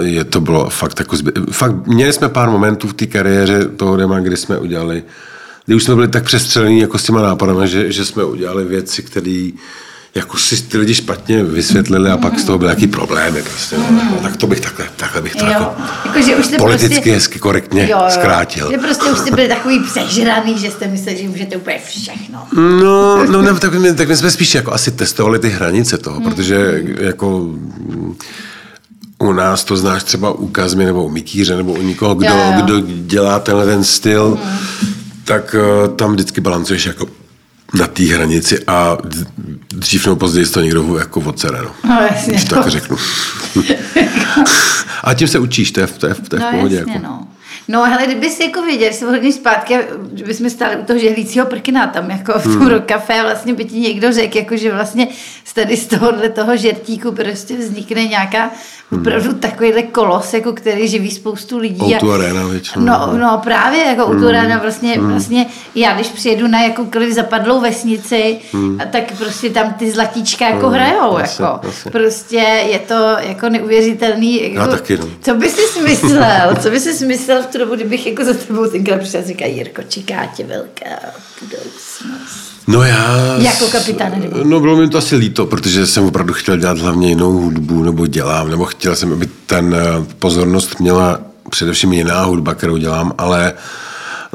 [0.00, 1.32] je to bylo fakt jako zby...
[1.50, 5.02] fakt měli jsme pár momentů v té kariéře toho dema, kdy jsme udělali
[5.66, 9.02] kdy už jsme byli tak přestřelení jako s těma nápadama, že, že jsme udělali věci,
[9.02, 9.50] které
[10.14, 13.42] jako si ty lidi špatně vysvětlili a pak z toho byly nějaký problémy.
[13.42, 13.84] Prostě, no.
[13.90, 16.94] no, tak to bych takhle, takhle bych to Jo, jako jako, že už jste politicky
[16.94, 18.70] prostě, hezky korektně jo, jo, zkrátil.
[18.70, 22.42] Že prostě už jste byli takový přežraný, že jste mysleli, že můžete úplně všechno.
[22.56, 26.20] No, no ne, tak, my, tak my jsme spíš jako asi testovali ty hranice toho,
[26.20, 27.54] protože jako
[29.18, 32.52] u nás to znáš třeba u Kazmy nebo u Mikýře nebo u někoho, kdo, Jo,
[32.56, 32.62] jo.
[32.62, 34.38] kdo dělá tenhle ten styl,
[35.24, 35.54] tak
[35.88, 37.06] uh, tam vždycky balancuješ jako
[37.74, 38.98] na té hranici a
[39.74, 41.70] dřív nebo později to někdo jako odsere, no.
[41.88, 42.32] No jasně.
[42.32, 42.96] Když to tak řeknu.
[45.04, 46.76] a tím se učíš, to je, v- to je, v- to je v No pohodě.
[46.76, 47.04] jasně, jako.
[47.06, 47.26] no.
[47.68, 49.78] No, hele, kdyby si jako věděl, že se hodně zpátky,
[50.14, 52.68] že bychom stáli u toho žehlícího prkna tam, jako v tom Hmm.
[52.68, 52.82] hmm.
[52.82, 55.08] kafe, vlastně by ti někdo řekl, jako, že vlastně
[55.44, 58.50] z tady z tohohle toho žertíku prostě vznikne nějaká
[58.92, 61.96] opravdu takovýhle kolos, jako který živí spoustu lidí.
[61.96, 62.84] O2 Arena většinou.
[62.84, 67.60] No, no právě, jako u tu rána vlastně, vlastně, já když přijedu na jakoukoliv zapadlou
[67.60, 68.38] vesnici,
[68.78, 71.68] a tak prostě tam ty zlatíčka jako hrajou, asi, jako.
[71.68, 71.90] asi.
[71.90, 72.36] Prostě
[72.70, 74.42] je to jako neuvěřitelný.
[74.42, 75.06] Jako, Já taky, no.
[75.22, 76.56] Co by si smyslel?
[76.62, 79.48] Co by si smyslel v tu dobu, kdybych jako za tebou tenkrát přišel a říkal,
[79.48, 80.96] Jirko, čeká tě velká
[81.40, 82.48] budoucnost.
[82.66, 83.36] No já...
[83.38, 84.44] Jako kapitán Nemo.
[84.44, 88.06] No bylo mi to asi líto, protože jsem opravdu chtěl dělat hlavně jinou hudbu, nebo
[88.06, 93.52] dělám, nebo chtěl jsem, aby ten eh, pozornost měla především jiná hudba, kterou dělám, ale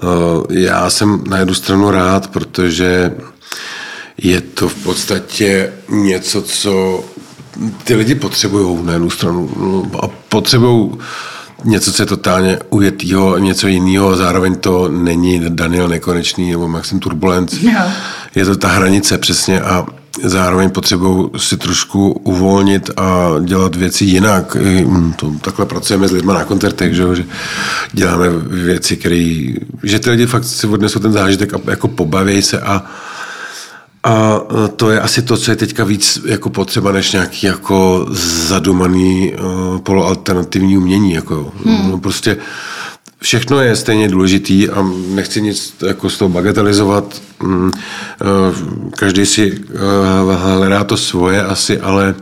[0.03, 3.15] uh, já jsem na jednu stranu rád, protože
[4.17, 7.03] je to v podstatě něco, co
[7.83, 10.91] ty lidi potřebují na jednu stranu no, a potřebují
[11.63, 17.55] něco, co je totálně ujetýho, něco jiného zároveň to není Daniel Nekonečný nebo Maxim Turbulence.
[17.63, 17.81] No.
[18.35, 19.85] Je to ta hranice přesně a
[20.23, 24.57] zároveň potřebují si trošku uvolnit a dělat věci jinak.
[24.85, 27.25] Hm, to, takhle pracujeme s lidmi na koncertech, že, že
[27.93, 32.61] děláme věci, které, že ty lidi fakt si odnesou ten zážitek a jako pobaví se
[32.61, 32.85] a
[34.03, 34.41] a
[34.75, 38.07] to je asi to, co je teďka víc jako potřeba, než nějaký jako
[38.47, 41.13] zadumaný uh, poloalternativní umění.
[41.13, 41.91] Jako, hmm.
[41.91, 42.37] no, prostě
[43.19, 47.21] všechno je stejně důležitý a nechci nic jako z toho bagatelizovat.
[47.43, 47.71] Mm, uh,
[48.91, 52.15] každý si uh, hledá to svoje asi, ale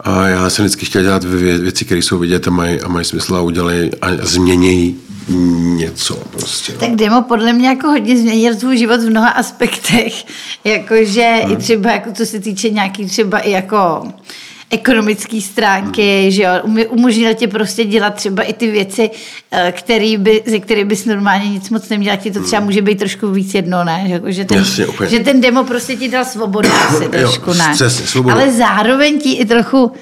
[0.00, 3.36] a já jsem vždycky chtěl dělat věci, které jsou vidět a mají, a mají smysl
[3.36, 4.96] a udělají a změnějí
[5.28, 6.72] něco prostě.
[6.72, 6.78] No.
[6.78, 10.24] Tak demo podle mě jako hodně změnil tvůj život v mnoha aspektech.
[10.64, 11.52] Jakože hmm.
[11.52, 14.02] i třeba, jako co se týče nějaký třeba i jako
[14.70, 16.30] ekonomické stránky, hmm.
[16.30, 16.50] že jo,
[16.88, 19.10] umožnil ti prostě dělat třeba i ty věci,
[19.50, 22.66] eh, který by, ze kterých bys normálně nic moc neměl, ti to třeba hmm.
[22.66, 24.04] může být trošku víc jedno, ne?
[24.08, 27.70] Že, že, ten, Jasně, že ten demo prostě ti dal svobodu asi trošku, ne?
[27.72, 28.36] Přesně, svobodu.
[28.36, 29.92] Ale zároveň ti i trochu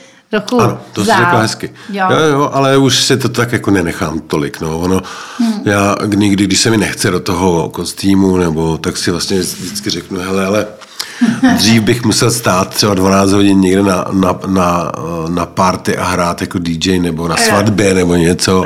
[0.40, 1.70] trochu Ano, to jsi řekla hezky.
[1.92, 2.06] Jo.
[2.10, 2.18] jo.
[2.18, 4.60] Jo, ale už se to tak jako nenechám tolik.
[4.60, 4.78] No.
[4.78, 5.02] Ono,
[5.38, 5.60] hmm.
[5.64, 10.20] Já někdy, když se mi nechce do toho kostýmu, nebo tak si vlastně vždycky řeknu,
[10.20, 10.66] hele, ale
[11.56, 14.92] dřív bych musel stát třeba 12 hodin někde na, na, na,
[15.28, 18.64] na party a hrát jako DJ nebo na svatbě nebo něco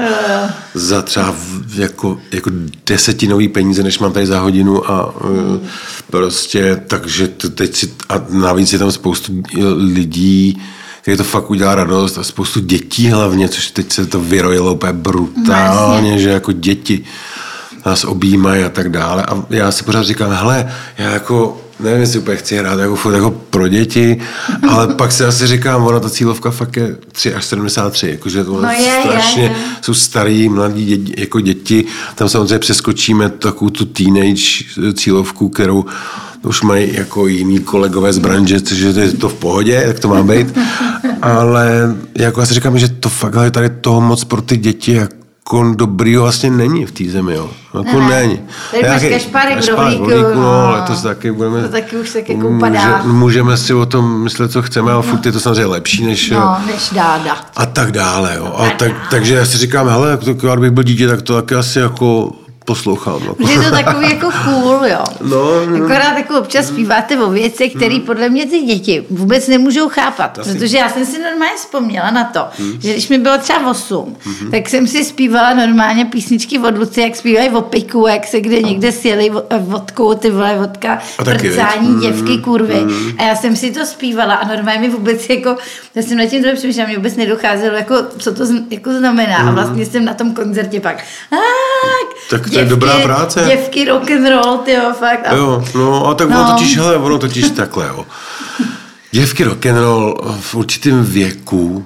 [0.74, 1.34] za třeba
[1.74, 2.50] jako, jako
[2.86, 5.60] desetinový peníze, než mám tady za hodinu a hmm.
[6.10, 9.42] prostě, takže to teď si, a navíc je tam spoustu
[9.76, 10.62] lidí,
[11.02, 14.92] který to fakt udělá radost a spoustu dětí hlavně, což teď se to vyrojilo úplně
[14.92, 17.04] brutálně, že jako děti
[17.86, 19.22] nás objímají a tak dále.
[19.22, 23.14] A já si pořád říkám, hele, já jako nevím, jestli úplně chci hrát jako, furt
[23.14, 24.20] jako pro děti,
[24.68, 28.62] ale pak si asi říkám, ona ta cílovka fakt je 3 až 73, jakože to
[28.62, 29.56] no je, strašně, je, je.
[29.82, 31.84] jsou starý, mladí děti, jako děti,
[32.14, 35.84] tam samozřejmě přeskočíme takovou tu teenage cílovku, kterou
[36.42, 40.22] už mají jako jiní kolegové z branže, což je to v pohodě, tak to má
[40.22, 40.58] být.
[41.22, 44.92] Ale jako já si říkám, že to fakt je tady toho moc pro ty děti
[44.92, 47.50] jako dobrý vlastně není v té zemi, jo.
[47.74, 48.40] Jako ne, není.
[48.70, 50.10] Tady máš kašpárek v rohlíku.
[50.34, 51.62] No, letos taky budeme...
[51.62, 52.50] To taky už tak jako.
[52.50, 56.30] Může, můžeme si o tom myslet, co chceme, ale furt je to samozřejmě lepší, než...
[56.30, 57.36] No, než dáda.
[57.56, 58.54] A tak dále, jo.
[58.56, 61.78] A tak, takže já si říkám, hele, to, bych byl dítě, tak to taky asi
[61.78, 62.32] jako
[62.64, 63.22] poslouchám.
[63.22, 63.46] Jako.
[63.46, 65.04] Že je to takový jako cool, jo.
[65.20, 65.84] No, no.
[65.84, 68.00] Akorát jako občas zpíváte o věcech, které mm.
[68.00, 70.38] podle mě ty děti vůbec nemůžou chápat.
[70.38, 70.52] Asi.
[70.52, 72.80] Protože já jsem si normálně vzpomněla na to, mm.
[72.80, 74.50] že když mi bylo třeba 8, mm.
[74.50, 78.62] tak jsem si zpívala normálně písničky od Luci, jak zpívají o piku, jak se kde
[78.62, 82.00] někde sjeli vodkou, ty vole vodka, prcání, mm.
[82.00, 82.80] děvky, kurvy.
[82.80, 83.12] Mm.
[83.18, 85.56] A já jsem si to zpívala a normálně mi vůbec jako,
[85.94, 89.42] já jsem na tím to přemýšlela, mě vůbec nedocházelo, jako, co to jako znamená.
[89.42, 89.48] Mm.
[89.48, 91.04] A vlastně jsem na tom koncertě pak,
[92.30, 93.44] tak to je dobrá práce.
[93.46, 95.26] Děvky rock and roll, ty jo, fakt.
[95.26, 95.34] A...
[95.34, 96.40] Jo, no a tak no.
[96.40, 98.06] ono totiž, hele, ono totiž takhle, jo.
[99.12, 101.84] Děvky rock and roll v určitém věku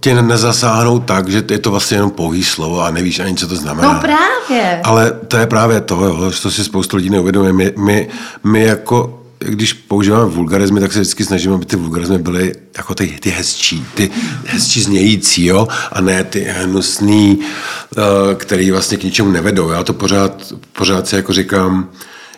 [0.00, 3.56] tě nezasáhnou tak, že je to vlastně jenom pouhý slovo a nevíš ani, co to
[3.56, 3.92] znamená.
[3.92, 4.80] No právě.
[4.84, 7.52] Ale to je právě to, jo, že to si spoustu lidí neuvědomuje.
[7.52, 8.08] My, my,
[8.44, 13.18] my jako když používáme vulgarizmy, tak se vždycky snažíme, aby ty vulgarizmy byly jako ty,
[13.20, 14.10] ty hezčí, ty
[14.44, 19.70] hezčí znějící, jo, a ne ty hnusný, uh, který vlastně k ničemu nevedou.
[19.70, 21.88] Já to pořád, pořád si jako říkám,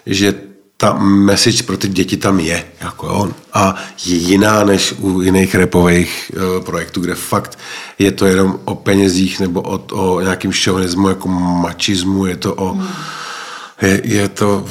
[0.06, 0.34] že
[0.76, 3.74] ta message pro ty děti tam je, jako jo, a
[4.06, 7.58] je jiná než u jiných repových uh, projektů, kde fakt
[7.98, 12.72] je to jenom o penězích nebo o, o nějakým šovinismu, jako mačismu, je to o
[12.72, 12.88] hmm
[13.82, 14.64] je, je to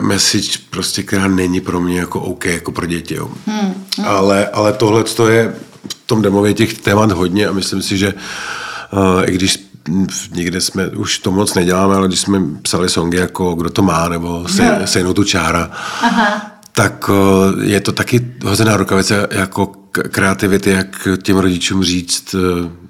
[0.00, 3.14] message, prostě, která není pro mě jako OK, jako pro děti.
[3.14, 3.30] Jo.
[3.46, 3.60] Hmm.
[3.60, 4.06] Hmm.
[4.06, 5.54] Ale, ale tohle to je
[5.88, 8.14] v tom demově těch témat hodně a myslím si, že
[8.92, 9.70] uh, i když
[10.30, 14.08] někde jsme, už to moc neděláme, ale když jsme psali songy jako Kdo to má,
[14.08, 14.86] nebo se, no.
[14.86, 15.70] Sejnou tu čára,
[16.02, 16.50] Aha.
[16.72, 22.40] tak uh, je to taky hozená rukavice jako kreativity, jak těm rodičům říct, uh,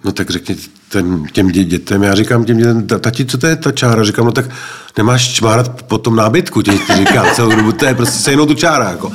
[0.05, 2.03] no tak řekněte ten, těm dětem.
[2.03, 4.05] Já říkám těm dětem, tati, co to je ta čára?
[4.05, 4.45] Říkám, no tak
[4.97, 8.55] nemáš čmárat po tom nábytku, tě, tě říká celou dobu, to je prostě sejnou tu
[8.55, 9.13] čára, jako.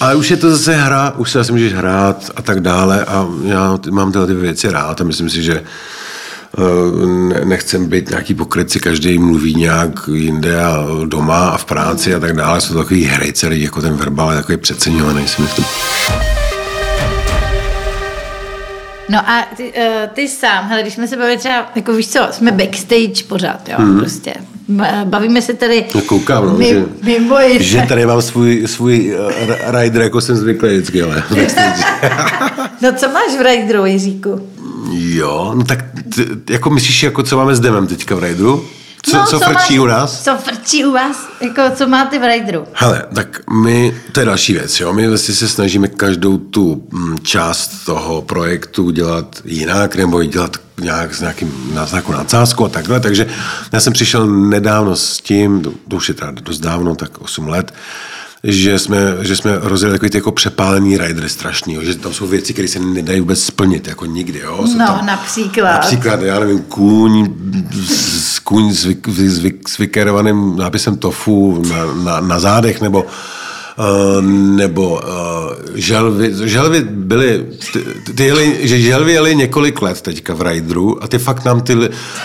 [0.00, 3.26] Ale už je to zase hra, už se asi můžeš hrát a tak dále a
[3.44, 8.80] já mám tyhle ty věci rád a myslím si, že eh, nechcem být nějaký pokryci,
[8.80, 12.60] každý mluví nějak jinde a doma a v práci a tak dále.
[12.60, 15.64] Jsou to takový hry celý, jako ten verbal je takový přeceňovaný, si myslím.
[19.08, 22.20] No a ty, uh, ty sám, hele, když jsme se bavili třeba, jako víš co,
[22.30, 23.98] jsme backstage pořád, jo, mm.
[23.98, 24.34] prostě.
[24.68, 27.36] B- Bavíme se tady koukám, no, my, že- mimo.
[27.58, 31.22] Že tady mám svůj, svůj uh, rider, jako jsem zvyklý vždycky, ale.
[32.82, 34.48] No co máš v Rideru, Jiříku?
[34.92, 35.78] Jo, no tak
[36.14, 38.64] t, jako myslíš, jako co máme s Demem teďka v rideru?
[39.10, 40.24] Co, no, co frčí máš, u nás?
[40.24, 41.28] Co frčí u vás?
[41.40, 42.66] Jako, co máte v Rideru?
[42.72, 47.18] Hele, tak my, to je další věc, jo, my vlastně se snažíme každou tu mm,
[47.18, 52.68] část toho projektu dělat jinak, nebo ji dělat nějak s nějakým, na nějakou nadsázkou a
[52.68, 53.26] takhle, takže
[53.72, 57.48] já jsem přišel nedávno s tím, to, to už je teda dost dávno, tak 8
[57.48, 57.74] let,
[58.48, 62.52] že jsme, že jsme rozjeli takový ty jako přepálený ridery strašný, že tam jsou věci,
[62.52, 64.62] které se nedají vůbec splnit, jako nikdy, jo.
[64.66, 65.72] Jsou No, tam, například.
[65.72, 67.34] Například, já nevím, kůň,
[67.88, 73.06] s, kůň s, vy, s, vy, s vykerovaným nápisem tofu na, na, na zádech, nebo
[74.30, 75.00] nebo uh,
[75.74, 76.32] želvy.
[76.48, 77.84] Želvy byly, ty,
[78.14, 81.76] ty jeli, že želvy jeli několik let teďka v Rideru a ty fakt nám ty,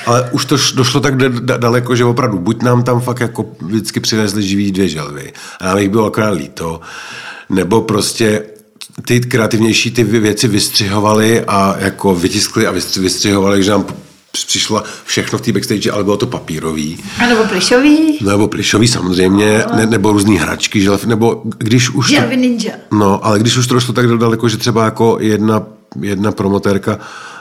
[0.05, 4.43] ale už to došlo tak daleko, že opravdu buď nám tam fakt jako vždycky přivezli
[4.43, 6.81] živý dvě želvy a nám jich bylo akorát líto,
[7.49, 8.43] nebo prostě
[9.05, 13.85] ty kreativnější ty věci vystřihovali a jako vytiskli a vystři- vystřihovali, že nám
[14.31, 17.03] přišlo všechno v té backstage, ale bylo to papírový.
[17.19, 18.17] A nebo plišový?
[18.21, 22.09] Nebo plišový samozřejmě, ne, nebo různé hračky, želv, nebo když už...
[22.09, 22.73] Želvy ninja.
[22.91, 25.63] No, ale když už to došlo tak daleko, že třeba jako jedna,
[26.01, 26.99] jedna promotérka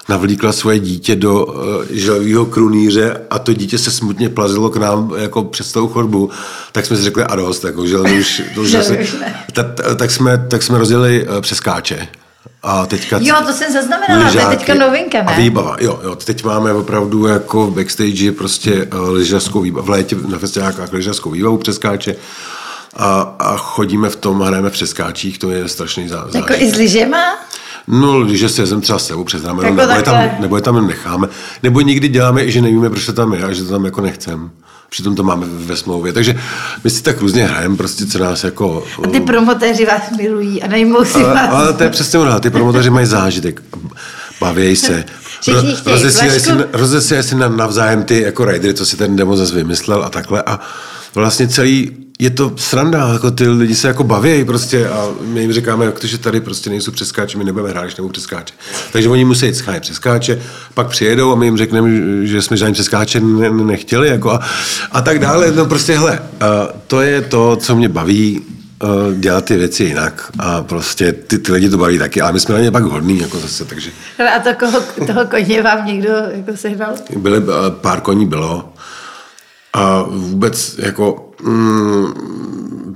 [0.09, 1.55] navlíkla svoje dítě do uh,
[1.91, 6.31] želvýho krunýře a to dítě se smutně plazilo k nám jako přes tou chodbu,
[6.73, 9.09] tak jsme si řekli a dost, jako želvy už, to už asi,
[9.53, 12.09] ta, ta, tak, jsme, tak jsme rozjeli uh, přeskáče.
[12.63, 13.19] A teďka...
[13.21, 15.37] Jo, to jsem zaznamenala, to je teďka novinka, A ne?
[15.37, 20.17] výbava, jo, jo, teď máme opravdu jako v backstage prostě uh, lyžařskou výbavu, v létě
[20.29, 22.17] na festiákách lyžařskou výbavu přeskáče
[22.97, 26.61] a, a chodíme v tom, hrajeme v přeskáčích, to je strašný zá, Jako zážitek.
[26.61, 27.19] i s lyžema?
[27.87, 30.63] No, když se jezem třeba s sebou přes rameno, Jako nebo, je tam, nebo je
[30.63, 31.29] tam necháme.
[31.63, 34.01] Nebo někdy děláme i, že nevíme, proč to tam je a že to tam jako
[34.01, 34.51] nechcem.
[34.91, 36.13] Přitom to máme ve smlouvě.
[36.13, 36.41] Takže
[36.85, 38.85] my si tak různě hrajeme, prostě co nás jako...
[39.05, 41.49] A ty promotéři vás milují a najmou si Ale, vás.
[41.51, 43.63] ale to je přesně ono, ty promotoři mají zážitek.
[44.41, 45.05] Bavějí se.
[46.73, 50.11] Rozesílají si, si na, navzájem ty jako ridery, co si ten demo zase vymyslel a
[50.11, 50.43] takhle.
[50.43, 50.61] A
[51.15, 55.53] vlastně celý, je to sranda, jako ty lidi se jako baví prostě a my jim
[55.53, 58.55] říkáme, jak to, že tady prostě nejsou přeskáče, my nebudeme hrát, když nebudou přeskáče.
[58.93, 60.43] Takže oni musí jít schánět přeskáče,
[60.75, 61.91] pak přijedou a my jim řekneme,
[62.27, 64.41] že jsme žádný přeskáče ne, ne- nechtěli jako a,
[64.93, 65.53] a tak dále.
[65.53, 66.19] No prostě hele,
[66.87, 68.41] to je to, co mě baví,
[69.19, 72.55] dělat ty věci jinak a prostě ty, ty lidi to baví taky, ale my jsme
[72.55, 76.11] na ně pak hodný jako zase, takže Hele, A to koho, toho koně vám někdo
[76.33, 76.95] jako sehnal?
[77.17, 78.73] byly, pár koní bylo
[79.73, 82.31] a vůbec jako mm,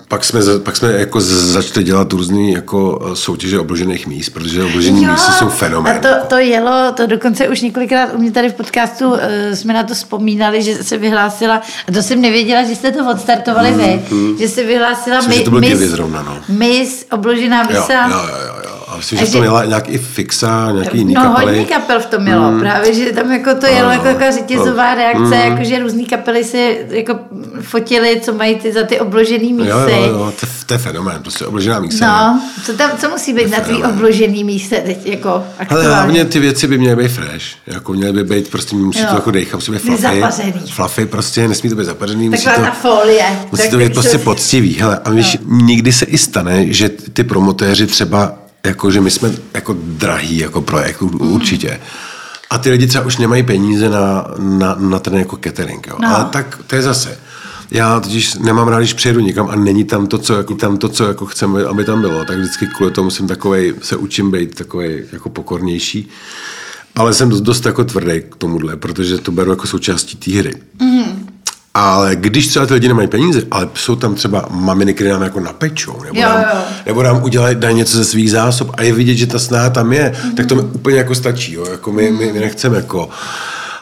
[0.09, 5.11] pak jsme, pak jsme jako začali dělat různé jako eh, soutěže obložených míst, protože obložené
[5.11, 5.97] místa jsou fenomén.
[5.97, 9.19] A to, to jelo, to dokonce už několikrát u mě tady v podcastu uh,
[9.55, 13.73] jsme na to vzpomínali, že se vyhlásila, a to jsem nevěděla, že jste to odstartovali
[13.73, 14.03] vy,
[14.39, 16.39] že se vyhlásila Myslím, že mi, to byl Kivy zrovna, no.
[16.49, 18.09] Miss obložená jo, misa.
[18.09, 18.74] jo, jo, jo, jo.
[18.95, 21.47] A myslím, že že- to měla nějak i Fixa, nějaký jiný No, kapely.
[21.47, 22.61] hodně kapel v tom mělo, mm.
[22.61, 25.33] právě, že tam jako to jelo jako taková řetězová reakce, mm.
[25.33, 27.19] jako že různý kapely si jako
[27.61, 29.69] fotili, co mají ty za ty obložený mísy.
[29.71, 32.07] Jo, jo, jo, to, to je fenomén, prostě obložená místa.
[32.33, 35.89] No, co tam, co musí být na tvý obložený místě teď jako Ale aktuálně?
[35.89, 37.45] hlavně ty věci by měly být fresh.
[37.67, 39.07] Jako měly by být, prostě musí Jo.
[39.11, 40.23] to jako dejchat, musí být fluffy.
[40.73, 42.29] Fluffy prostě, nesmí to být zapařený.
[42.29, 43.25] Musí Taková to, ta folie.
[43.51, 44.75] musí tak to být prostě se- poctivý.
[44.75, 48.33] Hele, a víš, nikdy se i stane, že ty promotéři třeba,
[48.65, 51.33] jako že my jsme jako drahý jako projekt, ur- Mm.
[51.33, 51.81] určitě.
[52.51, 55.87] A ty lidi třeba už nemají peníze na, na, na ten jako catering.
[55.87, 55.97] Jo.
[56.03, 56.17] No.
[56.17, 57.19] Ale tak to je zase.
[57.71, 60.89] Já totiž nemám rád, když přijedu někam a není tam to, co, jako, tam to,
[60.89, 62.25] co jako chceme, aby tam bylo.
[62.25, 66.09] Tak vždycky kvůli tomu jsem takovej, se učím být takový jako pokornější.
[66.95, 70.55] Ale jsem dost, dost jako tvrdý k tomuhle, protože to beru jako součástí té hry.
[70.81, 71.29] Mm.
[71.77, 75.41] Ale když třeba ty lidi nemají peníze, ale jsou tam třeba maminy, které nám jako
[75.41, 76.59] napečou, nebo, Jo, nám, jo.
[76.87, 79.93] nebo nám udělají dají něco ze svých zásob a je vidět, že ta snaha tam
[79.93, 80.33] je, mm.
[80.35, 81.53] tak to mi úplně jako stačí.
[81.53, 81.67] Jo?
[81.71, 83.09] Jako my, my, my nechceme jako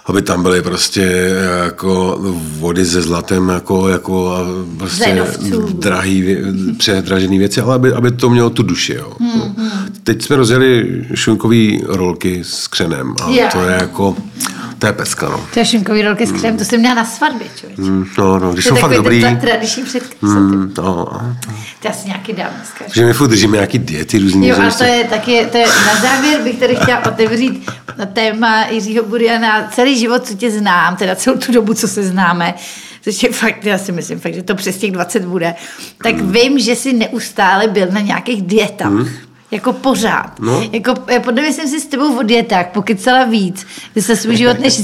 [0.07, 1.31] aby tam byly prostě
[1.65, 2.19] jako
[2.59, 4.41] vody se zlatem, jako, jako a
[4.79, 5.73] prostě Zenovců.
[5.73, 6.37] drahý,
[6.79, 8.95] předražený věci, ale aby, aby to mělo tu duši.
[8.95, 9.13] Jo.
[9.21, 9.55] Hmm,
[10.05, 13.47] Teď jsme rozjeli šunkový rolky s křenem a Jo.
[13.53, 14.17] to je jako,
[14.83, 15.47] to je peska, no.
[15.55, 17.79] To je šunkový rolky s krem, to jsem měla na svatbě, člověk.
[17.79, 20.17] Mm, No, no, když To jsou je fakt dobrý, ten tradiční předkaz.
[20.23, 21.37] mm, no, a-
[21.83, 22.85] To já si nějaký dám dneska.
[22.95, 24.49] že my furt držíme nějaký diety různý.
[24.49, 27.71] Jo, a to je taky, to je, na závěr bych tady chtěla otevřít
[28.13, 29.69] téma Jiřího Buriana.
[29.75, 32.55] Celý život, co tě znám, teda celou tu dobu, co se známe,
[33.03, 35.55] což je fakt, já si myslím fakt, že to přes těch 20 bude,
[36.03, 36.33] tak Hmm.
[36.33, 38.93] vím, že jsi neustále byl na nějakých dietách.
[39.53, 40.41] Jako pořád.
[40.41, 40.63] No.
[40.73, 40.95] Jako,
[41.25, 44.75] podle mě jsem si s tebou o dietách pokycela víc za svůj život, než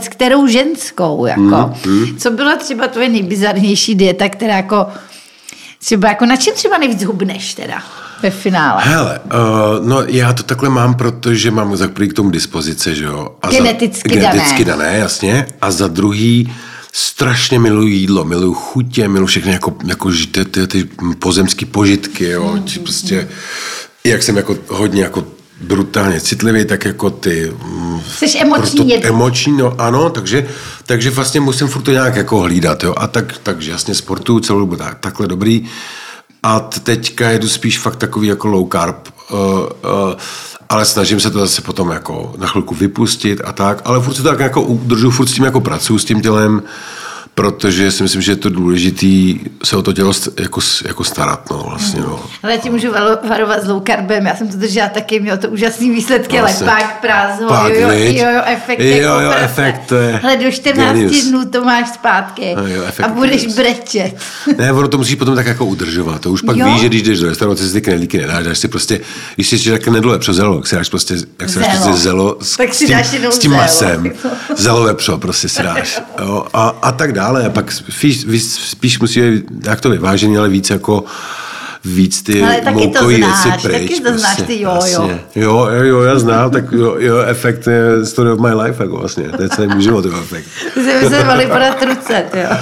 [0.00, 1.26] s kterou ženskou.
[1.26, 1.74] Jako.
[1.86, 4.86] Mm, Co byla třeba tvoje nejbizarnější dieta, která jako
[5.78, 7.82] třeba jako na čem třeba nejvíc hubneš teda
[8.22, 8.82] ve finále?
[8.84, 13.04] Hele, uh, no já to takhle mám, protože mám za prvý k tomu dispozice, že
[13.04, 13.28] jo.
[13.42, 14.32] A Geneticky za, dané.
[14.32, 15.46] Geneticky dané, jasně.
[15.60, 16.52] A za druhý
[16.92, 22.52] strašně miluji jídlo, miluji chutě, miluji všechny jako, jako ty, ty, ty pozemské požitky, jo.
[22.52, 22.64] Mm.
[22.64, 23.28] Či prostě,
[24.04, 25.24] jak jsem jako hodně jako
[25.60, 27.52] brutálně citlivý, tak jako ty...
[27.64, 29.04] mm, Jsi emoční proto- jedinec.
[29.04, 30.48] Emoční, no ano, takže,
[30.86, 32.94] takže vlastně musím furt to nějak jako hlídat, jo.
[32.96, 35.68] A tak, takže jasně sportuju celou dobu tak, takhle dobrý.
[36.42, 38.96] A teďka jedu spíš fakt takový jako low carb,
[39.30, 39.66] uh, uh,
[40.68, 44.22] ale snažím se to zase potom jako na chvilku vypustit a tak, ale furt se
[44.22, 46.62] to tak jako udržu, furt s tím jako pracuji s tím tělem,
[47.42, 51.64] protože si myslím, že je to důležitý se o to tělo jako, jako starat, no
[51.68, 52.24] vlastně, no.
[52.42, 52.88] Ale já ti můžu
[53.28, 56.66] varovat s low carbem, já jsem to držela taky, mělo to úžasný výsledky, ale Vlastně.
[56.66, 58.80] pak prázdno, jo, jo, jo, jo, efekt.
[58.80, 59.44] Jo, jo, prase.
[59.44, 61.24] efekt, to je Ale do 14 genius.
[61.24, 63.56] dnů to máš zpátky A jo, efekt a budeš genius.
[63.56, 64.16] brečet.
[64.58, 66.20] Ne, ono to musíš potom tak jako udržovat.
[66.20, 66.66] To už pak Jo.
[66.66, 69.00] víš, že když jdeš do restaurace, si ty knedlíky nedáš, dáš si prostě,
[69.34, 71.84] když si ještě tak nedole vepřo zelo, tak si dáš prostě, jak si dáš Zelo.
[71.84, 73.62] prostě zelo s, Tak si s tím, dáš s tím zelo.
[73.62, 74.12] masem.
[74.56, 76.00] Zelo vepřo prostě si dáš.
[76.22, 77.27] Jo, a, a, tak dále.
[77.28, 81.04] A pak spíš, spíš musí být jak to vyvážený, ale víc jako
[81.84, 83.90] víc ty Ale taky to znáš, věci pryč.
[83.90, 85.02] taky to znáš, ty jo, jo.
[85.02, 85.20] Jasně.
[85.34, 88.96] Jo, jo, jo, já znám, tak jo, jo, efekt je story of my life, jako
[88.96, 89.24] vlastně.
[89.36, 90.44] To je celý můj život, jo, efekt.
[90.74, 92.56] Ty se mali podat ruce, jo.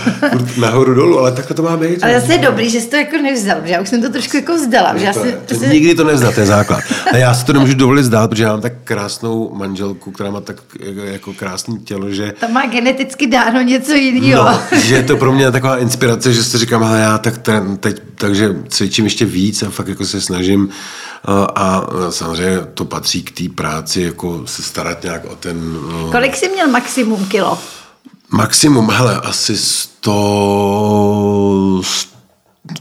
[0.60, 2.04] Nahoru dolů, ale takhle to má být.
[2.04, 4.36] Ale zase je dobrý, že jsi to jako nevzal, že já už jsem to trošku
[4.36, 6.80] jako vzdala, že já to, si, to, si- nikdy to nevzdat, to je základ.
[7.12, 10.40] A já si to nemůžu dovolit zdát, protože já mám tak krásnou manželku, která má
[10.40, 14.44] tak jako, jako krásné tělo, že tam má geneticky dáno něco jiného.
[14.44, 17.76] No, že je to pro mě taková inspirace, že si říkám, ale já tak ten,
[17.76, 20.68] teď, takže cvičím ještě víc a fakt jako se snažím
[21.24, 26.08] a, a samozřejmě to patří k té práci, jako se starat nějak o ten no,
[26.10, 27.58] Kolik jsi měl maximum kilo?
[28.30, 31.80] maximum, hele, asi 100,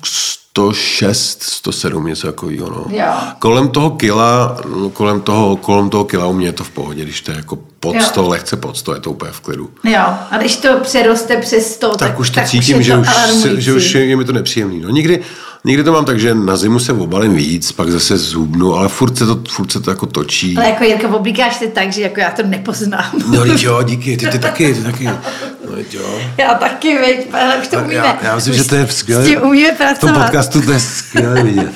[0.03, 2.86] 106, 107, něco takového, no.
[2.89, 3.13] Jo.
[3.39, 7.03] Kolem toho kila, no, kolem toho, kolem toho kila u mě je to v pohodě,
[7.03, 8.01] když to je jako pod Jo.
[8.01, 9.69] 100, lehce pod 100, je to úplně v klidu.
[9.83, 9.99] Jo,
[10.31, 12.99] a když to přeroste přes 100, tak, tak už to tak cítím, je že, to
[12.99, 13.07] už,
[13.41, 14.79] se, že už je, je mi to nepříjemný.
[14.81, 15.19] No, někdy,
[15.63, 19.17] někdy to mám tak, že na zimu se obalím víc, pak zase zhubnu, ale furt
[19.17, 20.57] se to, furt se to jako točí.
[20.57, 23.11] Ale jako Jirka, oblíkáš se tak, že jako já to nepoznám.
[23.27, 25.05] No jo, díky, ty, ty taky, ty taky.
[25.05, 26.19] No jo.
[26.38, 27.95] Já taky, veď, ale už to Tak umíme.
[28.05, 29.23] já, já myslím, už že to je skvělé.
[29.25, 30.21] S tím umíme V tom pracovat.
[30.25, 31.71] podcastu to je skvělé vidět.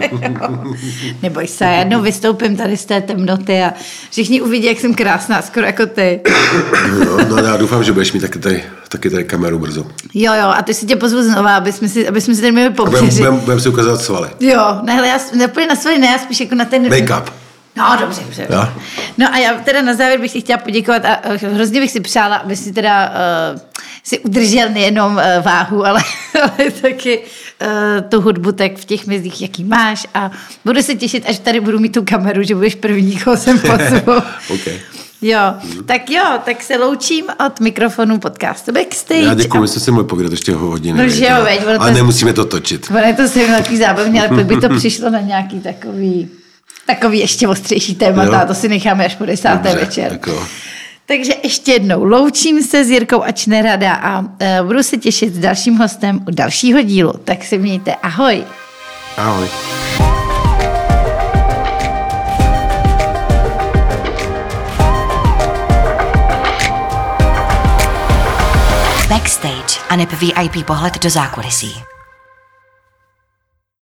[1.22, 3.72] Neboj se, já jednou vystoupím tady z té temnoty a
[4.10, 6.20] všichni uvidí, jak jsem krásná, skoro jako ty.
[7.04, 9.86] No, no, já doufám, že budeš mít taky tady, taky tady kameru brzo.
[10.14, 12.52] Jo, jo, a ty si tě pozvu znova, aby jsme si, aby jsme si tady
[12.52, 13.24] měli Budeme poměřit.
[13.30, 14.28] budem, si ukazovat svaly.
[14.40, 16.88] Jo, ne, ale já nepůjdu na svoje, ne, já spíš jako na ten...
[16.88, 17.22] Make-up.
[17.76, 18.46] No, dobře, dobře.
[18.50, 18.68] Jo.
[19.18, 21.18] No a já teda na závěr bych si chtěla poděkovat a
[21.54, 23.12] hrozně bych si přála, aby si teda
[23.52, 23.60] uh,
[24.04, 26.00] si udržel nejenom uh, váhu, ale,
[26.42, 30.30] ale taky uh, tu hudbu tak v těch mezích, jaký máš a
[30.64, 34.12] budu se těšit, až tady budu mít tu kameru, že budeš první, koho jsem pozvu.
[34.48, 34.68] OK.
[35.22, 35.38] Jo,
[35.86, 39.20] tak jo, tak se loučím od mikrofonu podcastu Backstage.
[39.20, 41.02] Já děkuji, a- my jsme si mohli povídat ještě hodiny.
[41.02, 42.86] No, že jo, veď, Ale to- nemusíme to točit.
[42.90, 46.28] Ono je to se takový zábavně, ale pak by to přišlo na nějaký takový,
[46.86, 48.46] takový ještě ostřejší témata, Jo.
[48.46, 50.10] to si necháme až po desáté Dobře, večer.
[50.10, 50.44] tak jo.
[51.06, 54.26] Takže ještě jednou loučím se s Jirkou ač nerada a uh,
[54.66, 57.12] budu se těšit s dalším hostem u dalšího dílu.
[57.24, 58.44] Tak se mějte, ahoj.
[59.16, 59.48] Ahoj.
[69.26, 71.95] Backstage a VIP pohled do zákulisí.